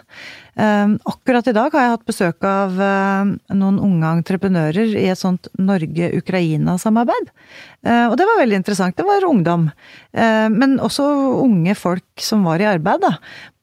[0.60, 5.20] Ehm, akkurat i dag har jeg hatt besøk av eh, noen unge entreprenører i et
[5.20, 7.30] sånt Norge-Ukraina-samarbeid.
[7.88, 8.98] Eh, og det var veldig interessant.
[8.98, 9.70] Det var ungdom.
[10.12, 11.06] Eh, men også
[11.46, 13.14] unge folk som var i arbeid, da.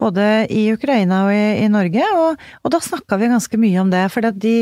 [0.01, 2.07] Både i Ukraina og i, i Norge.
[2.23, 4.07] Og, og da snakka vi ganske mye om det.
[4.15, 4.57] For de,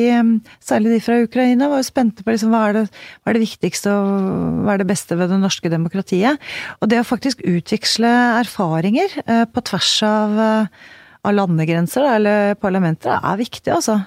[0.64, 2.84] særlig de fra Ukraina, var jo spente på liksom, hva, er det,
[3.22, 6.50] hva er det viktigste og hva er det beste ved det norske demokratiet.
[6.82, 8.10] Og det å faktisk utveksle
[8.42, 9.20] erfaringer
[9.54, 10.38] på tvers av
[11.24, 14.00] av landegrenser eller parlamenter er viktig, altså.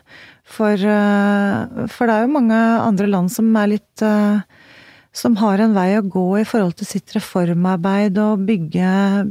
[0.47, 4.39] For, eh, for, det er jo mange andre land som er litt eh,
[5.17, 8.89] Som har en vei å gå i forhold til sitt reformarbeid og bygge,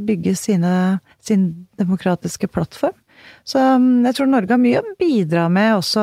[0.08, 0.72] bygge sine,
[1.22, 1.44] sin
[1.78, 2.96] demokratiske plattform.
[3.46, 6.02] Så um, jeg tror Norge har mye å bidra med også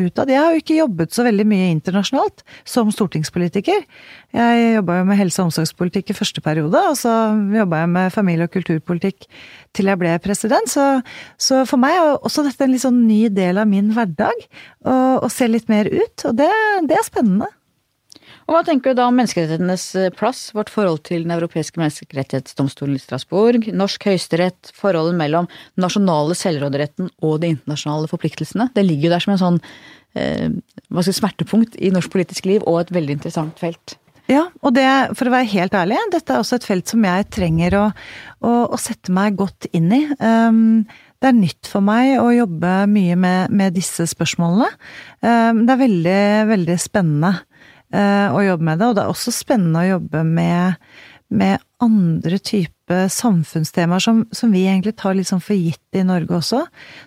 [0.00, 0.30] utad.
[0.32, 3.84] Jeg har jo ikke jobbet så veldig mye internasjonalt som stortingspolitiker.
[4.32, 7.12] Jeg jobba jo med helse- og omsorgspolitikk i første periode, og så
[7.52, 9.28] jobba jeg med familie- og kulturpolitikk
[9.76, 10.72] til jeg ble president.
[10.72, 10.86] Så,
[11.36, 14.46] så for meg er også dette en litt sånn ny del av min hverdag,
[14.88, 16.24] å se litt mer ut.
[16.24, 16.48] Og det,
[16.88, 17.52] det er spennende.
[18.52, 22.98] Og Hva tenker du da om menneskerettighetenes eh, plass, vårt forhold til Den europeiske menneskerettighetsdomstolen
[22.98, 25.48] i Strasbourg, norsk høyesterett, forholdet mellom
[25.80, 28.66] nasjonale selvråderetten og de internasjonale forpliktelsene?
[28.76, 29.58] Det ligger jo der som en sånn
[30.20, 30.52] eh,
[31.16, 33.96] smertepunkt i norsk politisk liv, og et veldig interessant felt.
[34.28, 34.84] Ja, og det,
[35.16, 37.86] for å være helt ærlig, dette er også et felt som jeg trenger å,
[38.44, 40.02] å, å sette meg godt inn i.
[40.20, 40.84] Um,
[41.24, 44.68] det er nytt for meg å jobbe mye med, med disse spørsmålene.
[45.24, 46.22] Um, det er veldig,
[46.52, 47.32] veldig spennende.
[47.92, 48.88] Eh, å jobbe med det.
[48.88, 50.78] Og det er også spennende å jobbe med,
[51.32, 56.38] med andre typer samfunnstemaer som, som, vi egentlig tar litt sånn for gitt i Norge
[56.38, 56.64] også.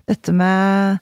[0.09, 1.01] Dette med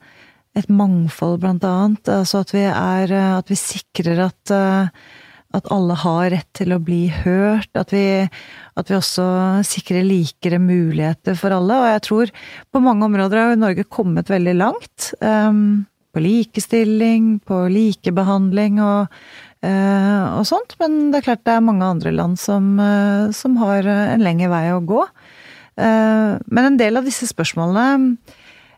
[0.56, 2.08] et mangfold, blant annet.
[2.14, 5.04] Altså at vi er At vi sikrer at eh,
[5.54, 9.26] at alle har rett til å bli hørt, at vi, at vi, også
[9.70, 11.78] sikrer likere muligheter for alle.
[11.78, 12.32] Og jeg tror
[12.74, 15.12] på mange områder har Norge kommet veldig langt.
[15.22, 19.14] Um, på likestilling, på likebehandling og
[19.53, 20.76] Eh, og sånt.
[20.82, 24.49] Men det er klart det er mange andre land som, eh, som har en lengre
[24.51, 25.01] vei å gå.
[25.78, 28.18] Eh, men en del av disse spørsmålene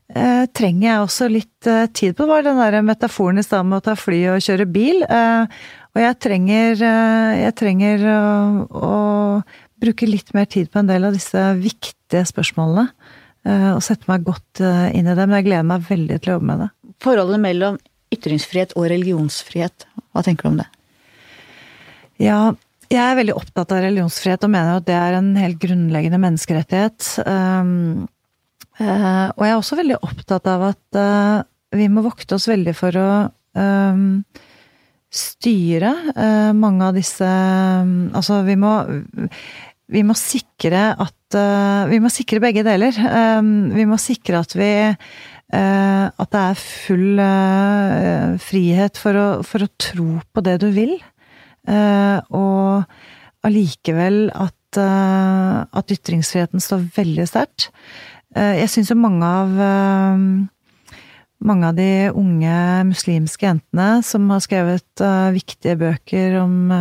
[0.05, 1.67] trenger jeg også litt
[1.97, 2.27] tid på.
[2.27, 4.99] Det var den der metaforen i stad med å ta fly og kjøre bil.
[5.01, 8.19] Og jeg trenger, jeg trenger å,
[8.69, 8.91] å,
[9.81, 12.85] bruke litt mer tid på en del av disse viktige spørsmålene.
[13.73, 15.25] Og sette meg godt inn i det.
[15.25, 16.69] Men jeg gleder meg veldig til å jobbe med det.
[17.01, 17.81] Forholdet mellom
[18.13, 20.69] ytringsfrihet og religionsfrihet, hva tenker du om det?
[22.21, 22.53] Ja,
[22.91, 27.07] jeg er veldig opptatt av religionsfrihet og mener at det er en helt grunnleggende menneskerettighet.
[27.25, 28.05] Um,
[28.79, 31.45] uh, og jeg er også veldig opptatt av at uh,
[31.75, 33.09] vi må vokte oss veldig for å
[33.57, 34.21] um,
[35.09, 38.75] styre uh, mange av disse um, Altså, vi må,
[39.91, 42.95] vi må sikre at Vi må sikre begge deler.
[43.75, 44.69] vi må sikre at vi
[45.51, 47.19] at det er full
[48.39, 50.93] frihet for å, for å tro på det du vil.
[51.65, 52.85] Eh, og
[53.45, 57.69] allikevel at, eh, at ytringsfriheten står veldig sterkt.
[58.35, 59.55] Eh, jeg syns jo mange av
[61.45, 62.57] mange av de unge
[62.87, 65.03] muslimske jentene som har skrevet
[65.35, 66.71] viktige bøker om,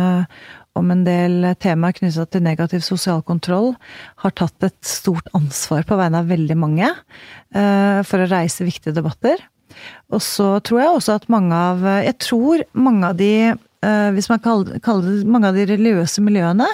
[0.79, 3.75] om en del temaer knyttet til negativ sosial kontroll,
[4.23, 6.87] har tatt et stort ansvar på vegne av veldig mange
[7.51, 9.37] for å reise viktige debatter.
[10.09, 13.53] Og så tror jeg også at mange av Jeg tror mange av de
[14.15, 16.67] hvis man kaller, det mange av de religiøse miljøene,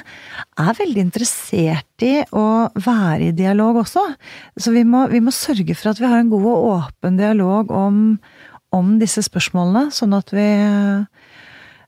[0.62, 2.46] er veldig interessert i å
[2.76, 4.06] være i dialog også.
[4.60, 7.72] Så vi må, vi må sørge for at vi har en god og åpen dialog
[7.76, 8.02] om,
[8.76, 10.50] om disse spørsmålene, sånn at vi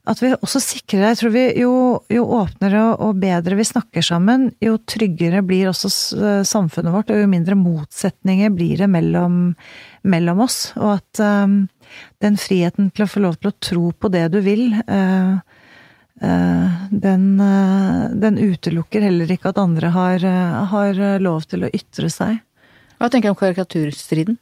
[0.04, 1.74] at vi også sikrer Jeg tror vi jo,
[2.12, 7.30] jo åpnere og bedre vi snakker sammen, jo tryggere blir også samfunnet vårt, og jo
[7.32, 9.54] mindre motsetninger blir det mellom,
[10.04, 10.58] mellom oss.
[10.76, 11.62] Og at um,
[12.24, 15.36] den friheten til å få lov til å tro på det du vil, uh,
[16.24, 20.28] uh, den, uh, den, utelukker heller ikke at andre har,
[20.74, 22.40] har, lov til å ytre seg.
[22.98, 24.40] Hva tenker du om karikaturstriden?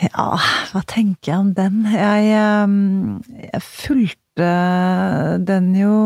[0.00, 0.28] Ja,
[0.70, 1.82] hva tenker jeg om den?
[1.92, 2.28] Jeg,
[3.44, 4.52] jeg fulgte
[5.44, 5.96] den jo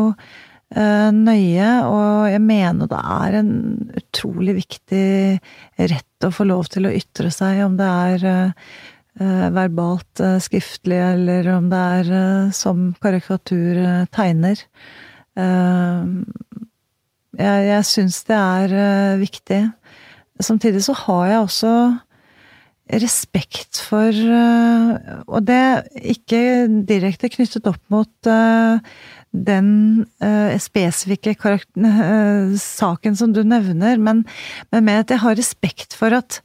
[0.75, 3.51] nøye, og jeg mener det er en
[3.95, 5.05] utrolig viktig
[5.79, 8.51] rett å få lov til å ytre seg, om det er
[9.55, 13.79] verbalt skriftlig, eller om det er som karikatur
[14.11, 14.59] tegner.
[17.39, 19.61] Jeg, jeg syns det er viktig.
[20.43, 21.73] Samtidig så har jeg også
[23.01, 25.63] respekt for Og det
[26.13, 28.29] ikke direkte knyttet opp mot
[29.47, 30.05] den
[30.61, 31.35] spesifikke
[32.61, 34.23] saken som du nevner, men,
[34.71, 36.39] men med at jeg har respekt for at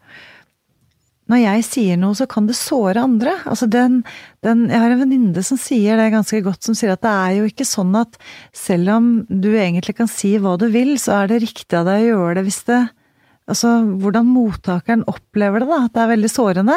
[1.30, 3.36] når jeg sier noe, så kan det såre andre.
[3.47, 4.01] Altså den,
[4.43, 7.36] den, jeg har en venninne som sier det ganske godt, som sier at det er
[7.38, 8.18] jo ikke sånn at
[8.57, 12.09] selv om du egentlig kan si hva du vil, så er det riktig av deg
[12.09, 12.86] å gjøre det hvis det
[13.51, 15.78] Altså hvordan mottakeren opplever det, da.
[15.88, 16.76] At det er veldig sårende.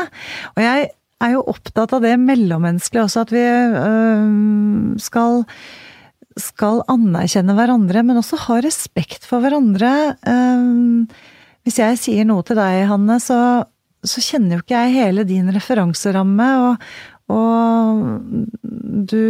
[0.56, 0.88] Og jeg
[1.22, 5.44] er jo opptatt av det mellommenneskelige også, at vi øh, skal
[6.40, 9.92] skal anerkjenne hverandre, men også ha respekt for hverandre.
[10.28, 11.22] Øh,
[11.64, 13.40] hvis jeg sier noe til deg, Hanne, så
[14.04, 16.88] så kjenner jo ikke jeg hele din referanseramme, og,
[17.32, 18.02] og
[19.10, 19.24] du,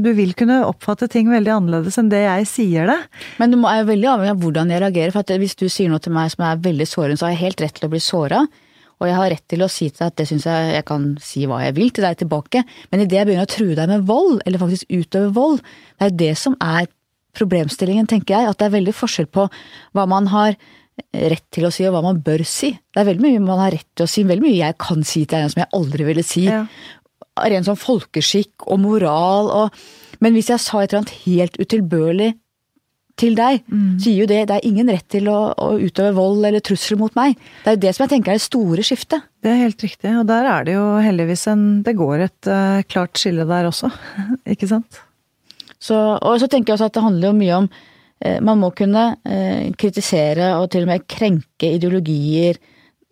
[0.00, 2.98] du, vil kunne oppfatte ting veldig annerledes enn det jeg sier det.
[3.40, 5.14] Men du er jo veldig avhengig av hvordan jeg reagerer.
[5.14, 7.66] For hvis du sier noe til meg som er veldig sårende, så har jeg helt
[7.66, 8.44] rett til å bli såra.
[9.02, 11.08] Og jeg har rett til å si til deg at det syns jeg jeg kan
[11.22, 12.62] si hva jeg vil til deg tilbake.
[12.92, 15.60] Men idet jeg begynner å true deg med vold, eller faktisk utøve vold,
[15.98, 16.88] det er det som er
[17.34, 18.50] problemstillingen, tenker jeg.
[18.50, 20.56] At det er veldig forskjell på hva man har
[21.14, 22.70] rett til å si, og hva man bør si.
[22.70, 25.24] Det er veldig mye man har rett til å si, veldig mye jeg kan si
[25.24, 26.46] til deg som jeg aldri ville si.
[26.46, 26.64] Ja.
[27.50, 29.84] Ren sånn folkeskikk og moral og
[30.22, 32.28] Men hvis jeg sa et eller annet helt utilbørlig
[33.20, 33.94] til deg, mm.
[34.02, 36.98] så gir jo det Det er ingen rett til å, å, utøve vold eller trussel
[36.98, 37.38] mot meg.
[37.62, 39.26] Det er jo det som jeg tenker er det store skiftet.
[39.44, 42.82] Det er helt riktig, og der er det jo heldigvis en Det går et uh,
[42.90, 43.92] klart skille der også,
[44.56, 45.02] ikke sant?
[45.78, 47.68] Så, og så tenker jeg også at det handler jo mye om
[48.24, 52.58] Eh, man må kunne eh, kritisere og til og med krenke ideologier,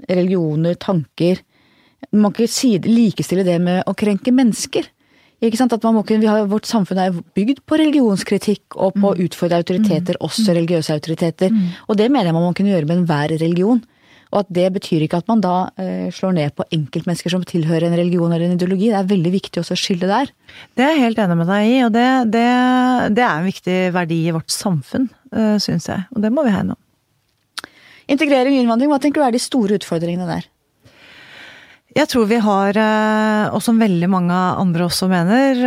[0.09, 1.43] religioner, tanker.
[2.13, 4.89] Man kan ikke likestille det med å krenke mennesker.
[5.43, 5.73] Ikke sant?
[5.75, 9.25] At man må kunne, har, Vårt samfunn er bygd på religionskritikk og på å mm.
[9.27, 10.27] utfordre autoriteter, mm.
[10.29, 11.51] også religiøse autoriteter.
[11.51, 11.73] Mm.
[11.89, 13.83] Og det mener jeg man må kunne gjøre med enhver religion.
[14.33, 17.91] Og at det betyr ikke at man da eh, slår ned på enkeltmennesker som tilhører
[17.91, 18.89] en religion eller en ideologi.
[18.89, 20.31] Det er veldig viktig også å skille der.
[20.79, 22.47] Det er jeg helt enig med deg i, og det, det,
[23.19, 26.07] det er en viktig verdi i vårt samfunn, øh, syns jeg.
[26.17, 27.69] Og det må vi hegne om.
[28.13, 30.49] Integrering og innvandring, hva tenker du er de store utfordringene der?
[31.93, 35.61] Jeg tror vi har, eh, og som veldig mange andre også mener,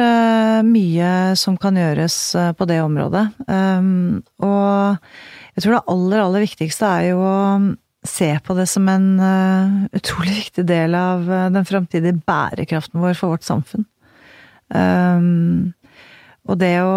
[0.65, 2.17] mye som kan gjøres
[2.57, 3.25] på det området.
[3.45, 4.97] Og
[5.55, 7.35] jeg tror det aller, aller viktigste er jo å
[8.05, 9.07] se på det som en
[9.93, 13.85] utrolig viktig del av den framtidige bærekraften vår for vårt samfunn.
[14.65, 15.75] Um,
[16.49, 16.95] og det å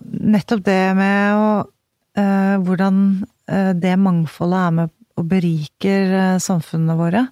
[0.00, 1.48] Nettopp det med å
[2.12, 2.96] Hvordan
[3.80, 6.10] det mangfoldet er med og beriker
[6.40, 7.22] samfunnene våre.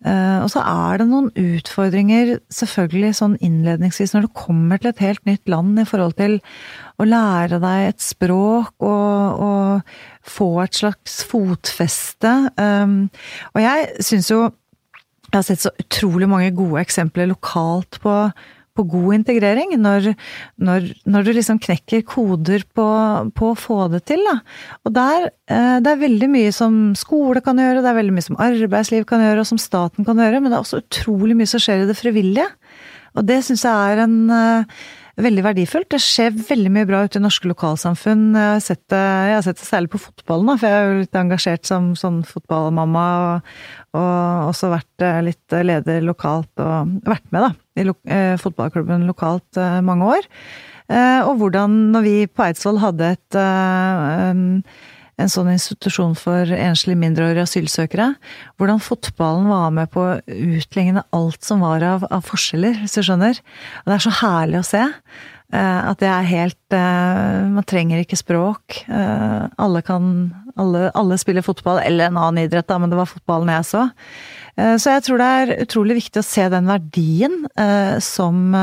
[0.00, 5.26] Og så er det noen utfordringer, selvfølgelig sånn innledningsvis, når du kommer til et helt
[5.28, 6.38] nytt land i forhold til
[6.96, 9.92] å lære deg et språk og, og
[10.24, 12.32] få et slags fotfeste.
[12.56, 12.96] Um,
[13.52, 14.40] og jeg syns jo
[15.30, 18.14] jeg har sett så utrolig mange gode eksempler lokalt på,
[18.80, 19.74] på god integrering.
[19.80, 20.12] Når,
[20.60, 22.86] når, når, du liksom knekker koder på,
[23.36, 24.24] på, å få det til.
[24.26, 24.38] Da.
[24.88, 28.28] Og der, eh, det er veldig mye som skole kan gjøre, det er veldig mye
[28.30, 31.50] som arbeidsliv kan gjøre, og som staten kan gjøre, men det er også utrolig mye
[31.50, 32.48] som skjer i det frivillige.
[33.18, 34.82] Og det syns jeg er en uh,
[35.20, 35.90] veldig verdifullt.
[35.92, 38.30] Det skjer veldig mye bra ute i norske lokalsamfunn.
[38.36, 39.00] Jeg har sett det,
[39.34, 43.06] har sett det særlig på fotballen, for jeg er jo litt engasjert som sånn fotballmamma.
[43.24, 43.56] Og,
[43.98, 47.50] og også vært eh, litt leder lokalt og vært med da,
[47.80, 50.28] i lo, eh, fotballklubben lokalt eh, mange år.
[50.90, 53.40] Eh, og hvordan, når vi på Eidsvoll hadde et
[55.20, 58.14] en sånn institusjon for enslige mindreårige asylsøkere.
[58.56, 63.02] Hvordan fotballen var med på å utligne alt som var av, av, forskjeller, hvis du
[63.04, 63.42] skjønner.
[63.82, 64.86] Og det er så herlig å se.
[65.50, 66.76] At det er helt
[67.52, 68.78] Man trenger ikke språk.
[68.88, 73.52] Alle kan alle, alle, spiller fotball, eller en annen idrett, da, men det var fotballen
[73.52, 73.86] jeg så.
[74.56, 77.42] Så jeg tror det er utrolig viktig å se den verdien
[78.04, 78.54] som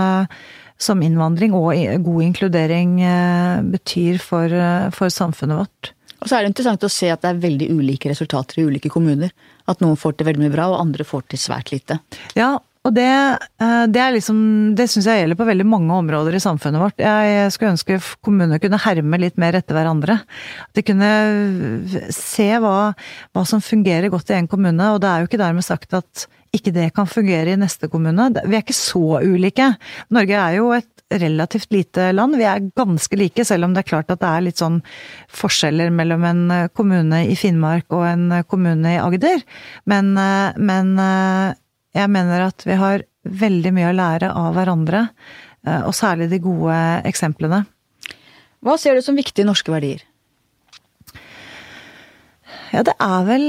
[0.77, 1.71] som innvandring og
[2.05, 2.99] god inkludering
[3.71, 4.51] betyr for,
[4.93, 5.89] for samfunnet vårt.
[6.21, 8.91] Og så er det interessant å se at det er veldig ulike resultater i ulike
[8.93, 9.33] kommuner.
[9.69, 11.99] At noen får til veldig mye bra, og andre får til svært lite.
[12.37, 12.55] Ja,
[12.87, 13.07] og det,
[13.59, 14.39] eh, det liksom
[14.77, 17.03] Det syns jeg gjelder på veldig mange områder i samfunnet vårt.
[17.03, 20.21] Jeg skulle ønske kommunene kunne herme litt mer etter hverandre.
[20.69, 21.11] At de kunne
[22.15, 22.93] se hva,
[23.35, 26.27] hva som fungerer godt i en kommune, og det er jo ikke dermed sagt at
[26.55, 28.29] ikke det kan fungere i neste kommune.
[28.45, 29.73] Vi er ikke så ulike.
[30.13, 32.35] Norge er jo et relativt lite land.
[32.39, 34.81] Vi er ganske like, selv om det er klart at det er litt sånn
[35.33, 39.43] forskjeller mellom en eh, kommune i Finnmark og en eh, kommune i Agder.
[39.87, 40.95] Men, eh, men
[41.97, 45.07] jeg mener at vi har veldig mye å lære av hverandre,
[45.67, 46.77] eh, og særlig de gode
[47.09, 47.63] eksemplene.
[48.63, 50.03] Hva ser du som viktige norske verdier?
[52.73, 53.45] Ja, det er vel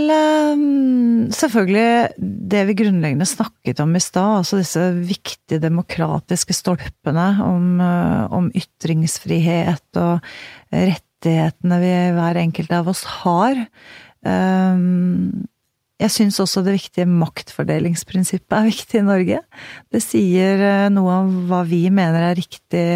[0.55, 2.19] um, selvfølgelig
[2.53, 4.43] det vi grunnleggende snakket om i stad.
[4.43, 10.23] Altså disse viktige demokratiske stolpene om, uh, om, ytringsfrihet og
[10.71, 13.65] rettighetene vi hver enkelt av oss har.
[14.23, 15.49] Um,
[15.99, 19.41] jeg syns også det viktige maktfordelingsprinsippet er viktig i Norge.
[19.91, 22.87] Det sier uh, noe om hva vi mener er riktig,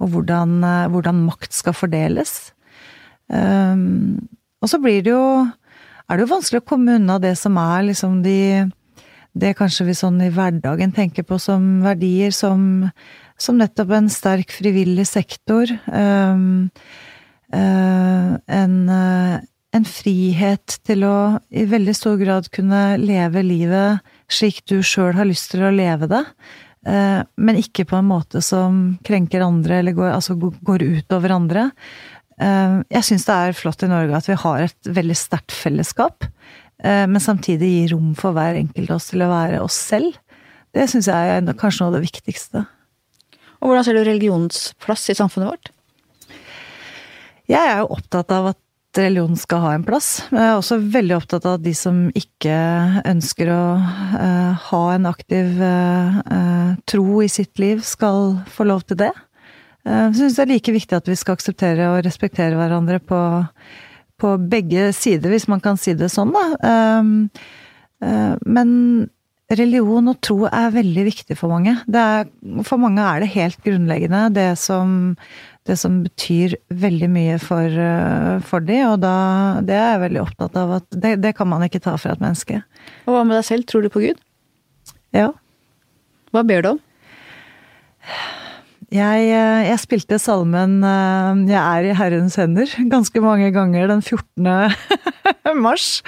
[0.00, 2.54] og hvordan, uh, hvordan makt skal fordeles.
[3.28, 4.16] Um,
[4.62, 5.24] og så blir det jo
[6.08, 8.40] er det jo vanskelig å komme unna det som er liksom de
[9.38, 12.88] Det kanskje vi sånn i hverdagen tenker på som verdier, som,
[13.38, 15.68] som nettopp en sterk frivillig sektor.
[15.86, 16.72] Um,
[17.54, 19.36] uh, en, uh,
[19.76, 21.16] en frihet til å
[21.52, 26.08] i veldig stor grad kunne leve livet slik du sjøl har lyst til å leve
[26.10, 26.24] det.
[26.88, 31.34] Uh, men ikke på en måte som krenker andre, eller går, altså går ut over
[31.36, 31.68] andre.
[32.38, 36.26] Eh, jeg syns det er flott i Norge at vi har et veldig sterkt fellesskap,
[36.84, 40.18] eh, men samtidig gir rom for hver enkelt av oss til å være oss selv.
[40.74, 42.62] Det syns jeg er kanskje noe av det viktigste.
[43.58, 45.72] Og hvordan ser du religionens plass i samfunnet vårt?
[47.50, 48.60] Jeg er jo opptatt av at
[48.98, 50.08] religion skal ha en plass.
[50.30, 52.56] Men jeg er også veldig opptatt av at de som ikke
[53.08, 59.00] ønsker å uh, ha en aktiv uh, tro i sitt liv, skal få lov til
[59.04, 59.12] det.
[59.88, 63.20] Jeg syns det er like viktig at vi skal akseptere og respektere hverandre på,
[64.20, 67.06] på begge sider, hvis man kan si det sånn, da.
[68.44, 68.74] Men
[69.56, 71.78] religion og tro er veldig viktig for mange.
[71.88, 72.28] Er,
[72.66, 74.26] for mange er det helt grunnleggende.
[74.36, 75.16] Det som,
[75.68, 79.14] det som betyr veldig mye for, eh, for de, og da,
[79.64, 82.24] det er jeg veldig opptatt av at det, det, kan man ikke ta fra et
[82.24, 82.60] menneske.
[83.06, 83.68] Og hva med deg selv?
[83.68, 84.20] Tror du på Gud?
[85.16, 85.30] Ja.
[86.34, 86.84] Hva ber du om?
[88.88, 94.00] Jeg, eh, jeg, spilte salmen eh, 'Jeg er i Herrens hender' ganske mange ganger den
[94.00, 94.48] 14.
[95.64, 96.00] mars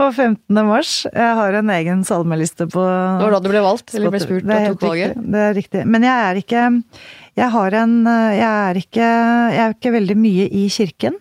[0.00, 0.42] og 15.
[0.66, 1.06] mars.
[1.06, 4.50] Jeg har en egen salmeliste på Det var da du ble valgt, eller ble spurt
[4.50, 5.14] og tok valget?
[5.14, 5.86] Det er riktig.
[5.86, 6.64] Men jeg er ikke
[7.38, 7.94] Jeg har en
[8.34, 9.08] Jeg er ikke,
[9.54, 11.18] jeg er ikke veldig mye i kirken.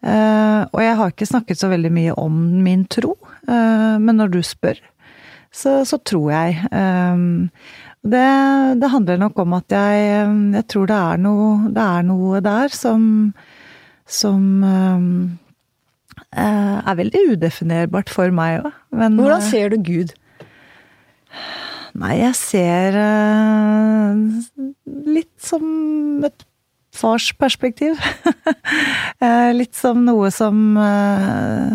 [0.00, 2.32] Eh, og jeg har ikke snakket så veldig mye om
[2.64, 3.18] min tro.
[3.46, 4.80] Men når du spør,
[5.52, 6.64] så, så tror jeg.
[8.06, 8.26] Det,
[8.80, 12.74] det, handler nok om at jeg, jeg tror det er, noe, det er noe der
[12.74, 13.06] som
[14.06, 15.38] som um,
[16.30, 18.74] er veldig udefinerbart for meg òg.
[18.94, 20.12] Hvordan eh, ser du Gud?
[21.96, 24.14] Nei, jeg ser uh,
[25.08, 26.46] litt som et
[26.96, 27.96] farsperspektiv.
[27.98, 29.56] perspektiv.
[29.60, 31.74] litt som noe som uh,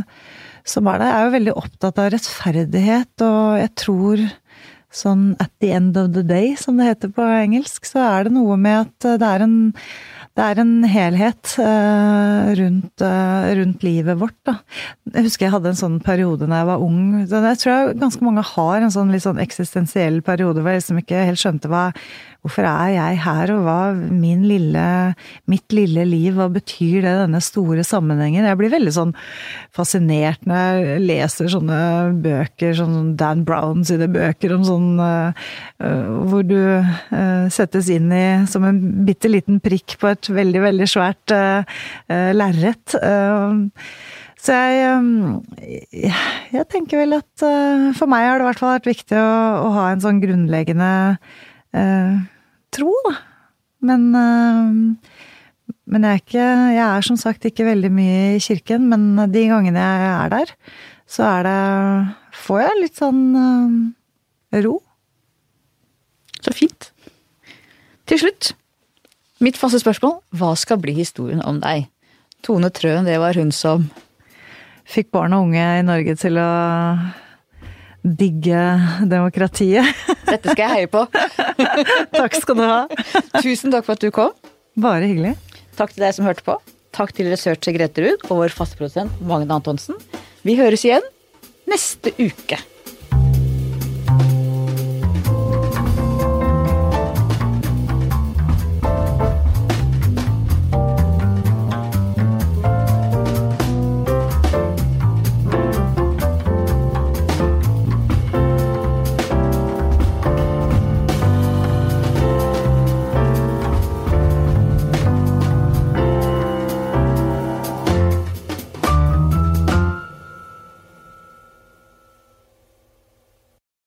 [0.67, 1.09] som er der.
[1.09, 4.23] Jeg er jo veldig opptatt av rettferdighet, og jeg tror
[4.91, 8.35] sånn at the end of the day, som det heter på engelsk, så er det
[8.35, 9.55] noe med at det er en,
[10.37, 14.57] det er en helhet uh, rundt, uh, rundt, livet vårt, da.
[15.15, 17.01] Jeg husker jeg hadde en sånn periode da jeg var ung.
[17.23, 21.01] Jeg tror jeg ganske mange har en sånn litt sånn eksistensiell periode hvor jeg liksom
[21.01, 21.89] ikke helt skjønte hva
[22.41, 24.83] Hvorfor er jeg her, og hva min lille,
[25.51, 28.47] mitt lille liv, hva betyr det, denne store sammenhengen?
[28.49, 29.11] Jeg blir veldig sånn
[29.77, 31.81] fascinert når jeg leser sånne
[32.23, 35.45] bøker, sånn Dan Brown sine bøker om sånn uh,
[36.31, 40.89] Hvor du uh, settes inn i som en bitte liten prikk på et veldig, veldig
[40.89, 41.35] svært
[42.09, 42.95] lerret.
[44.41, 45.77] Så jeg,
[46.55, 47.45] jeg, tenker vel at
[47.99, 49.31] for meg har det i hvert fall vært viktig å,
[49.67, 50.91] å ha en sånn grunnleggende
[51.77, 52.15] eh,
[52.73, 53.15] tro, da.
[53.81, 58.87] Men, eh, men jeg er ikke Jeg er som sagt ikke veldig mye i kirken,
[58.91, 60.53] men de gangene jeg er der,
[61.09, 61.59] så er det
[62.41, 64.79] Får jeg litt sånn eh, ro.
[66.41, 66.91] Så fint.
[68.09, 68.53] Til slutt,
[69.43, 70.17] mitt faste spørsmål.
[70.35, 71.89] Hva skal bli historien om deg?
[72.41, 73.91] Tone Trøen, det var hun som
[74.91, 76.49] Fikk barn og unge i Norge til å
[78.01, 78.61] digge
[79.07, 79.85] demokratiet.
[80.31, 81.05] Dette skal jeg heie på.
[82.19, 82.81] takk skal du ha.
[83.39, 84.35] Tusen takk for at du kom.
[84.81, 85.35] Bare hyggelig.
[85.77, 86.57] Takk til deg som hørte på.
[86.95, 89.95] Takk til researcher Grete Ruud og vår faste produsent Magne Antonsen.
[90.43, 91.05] Vi høres igjen
[91.71, 92.59] neste uke.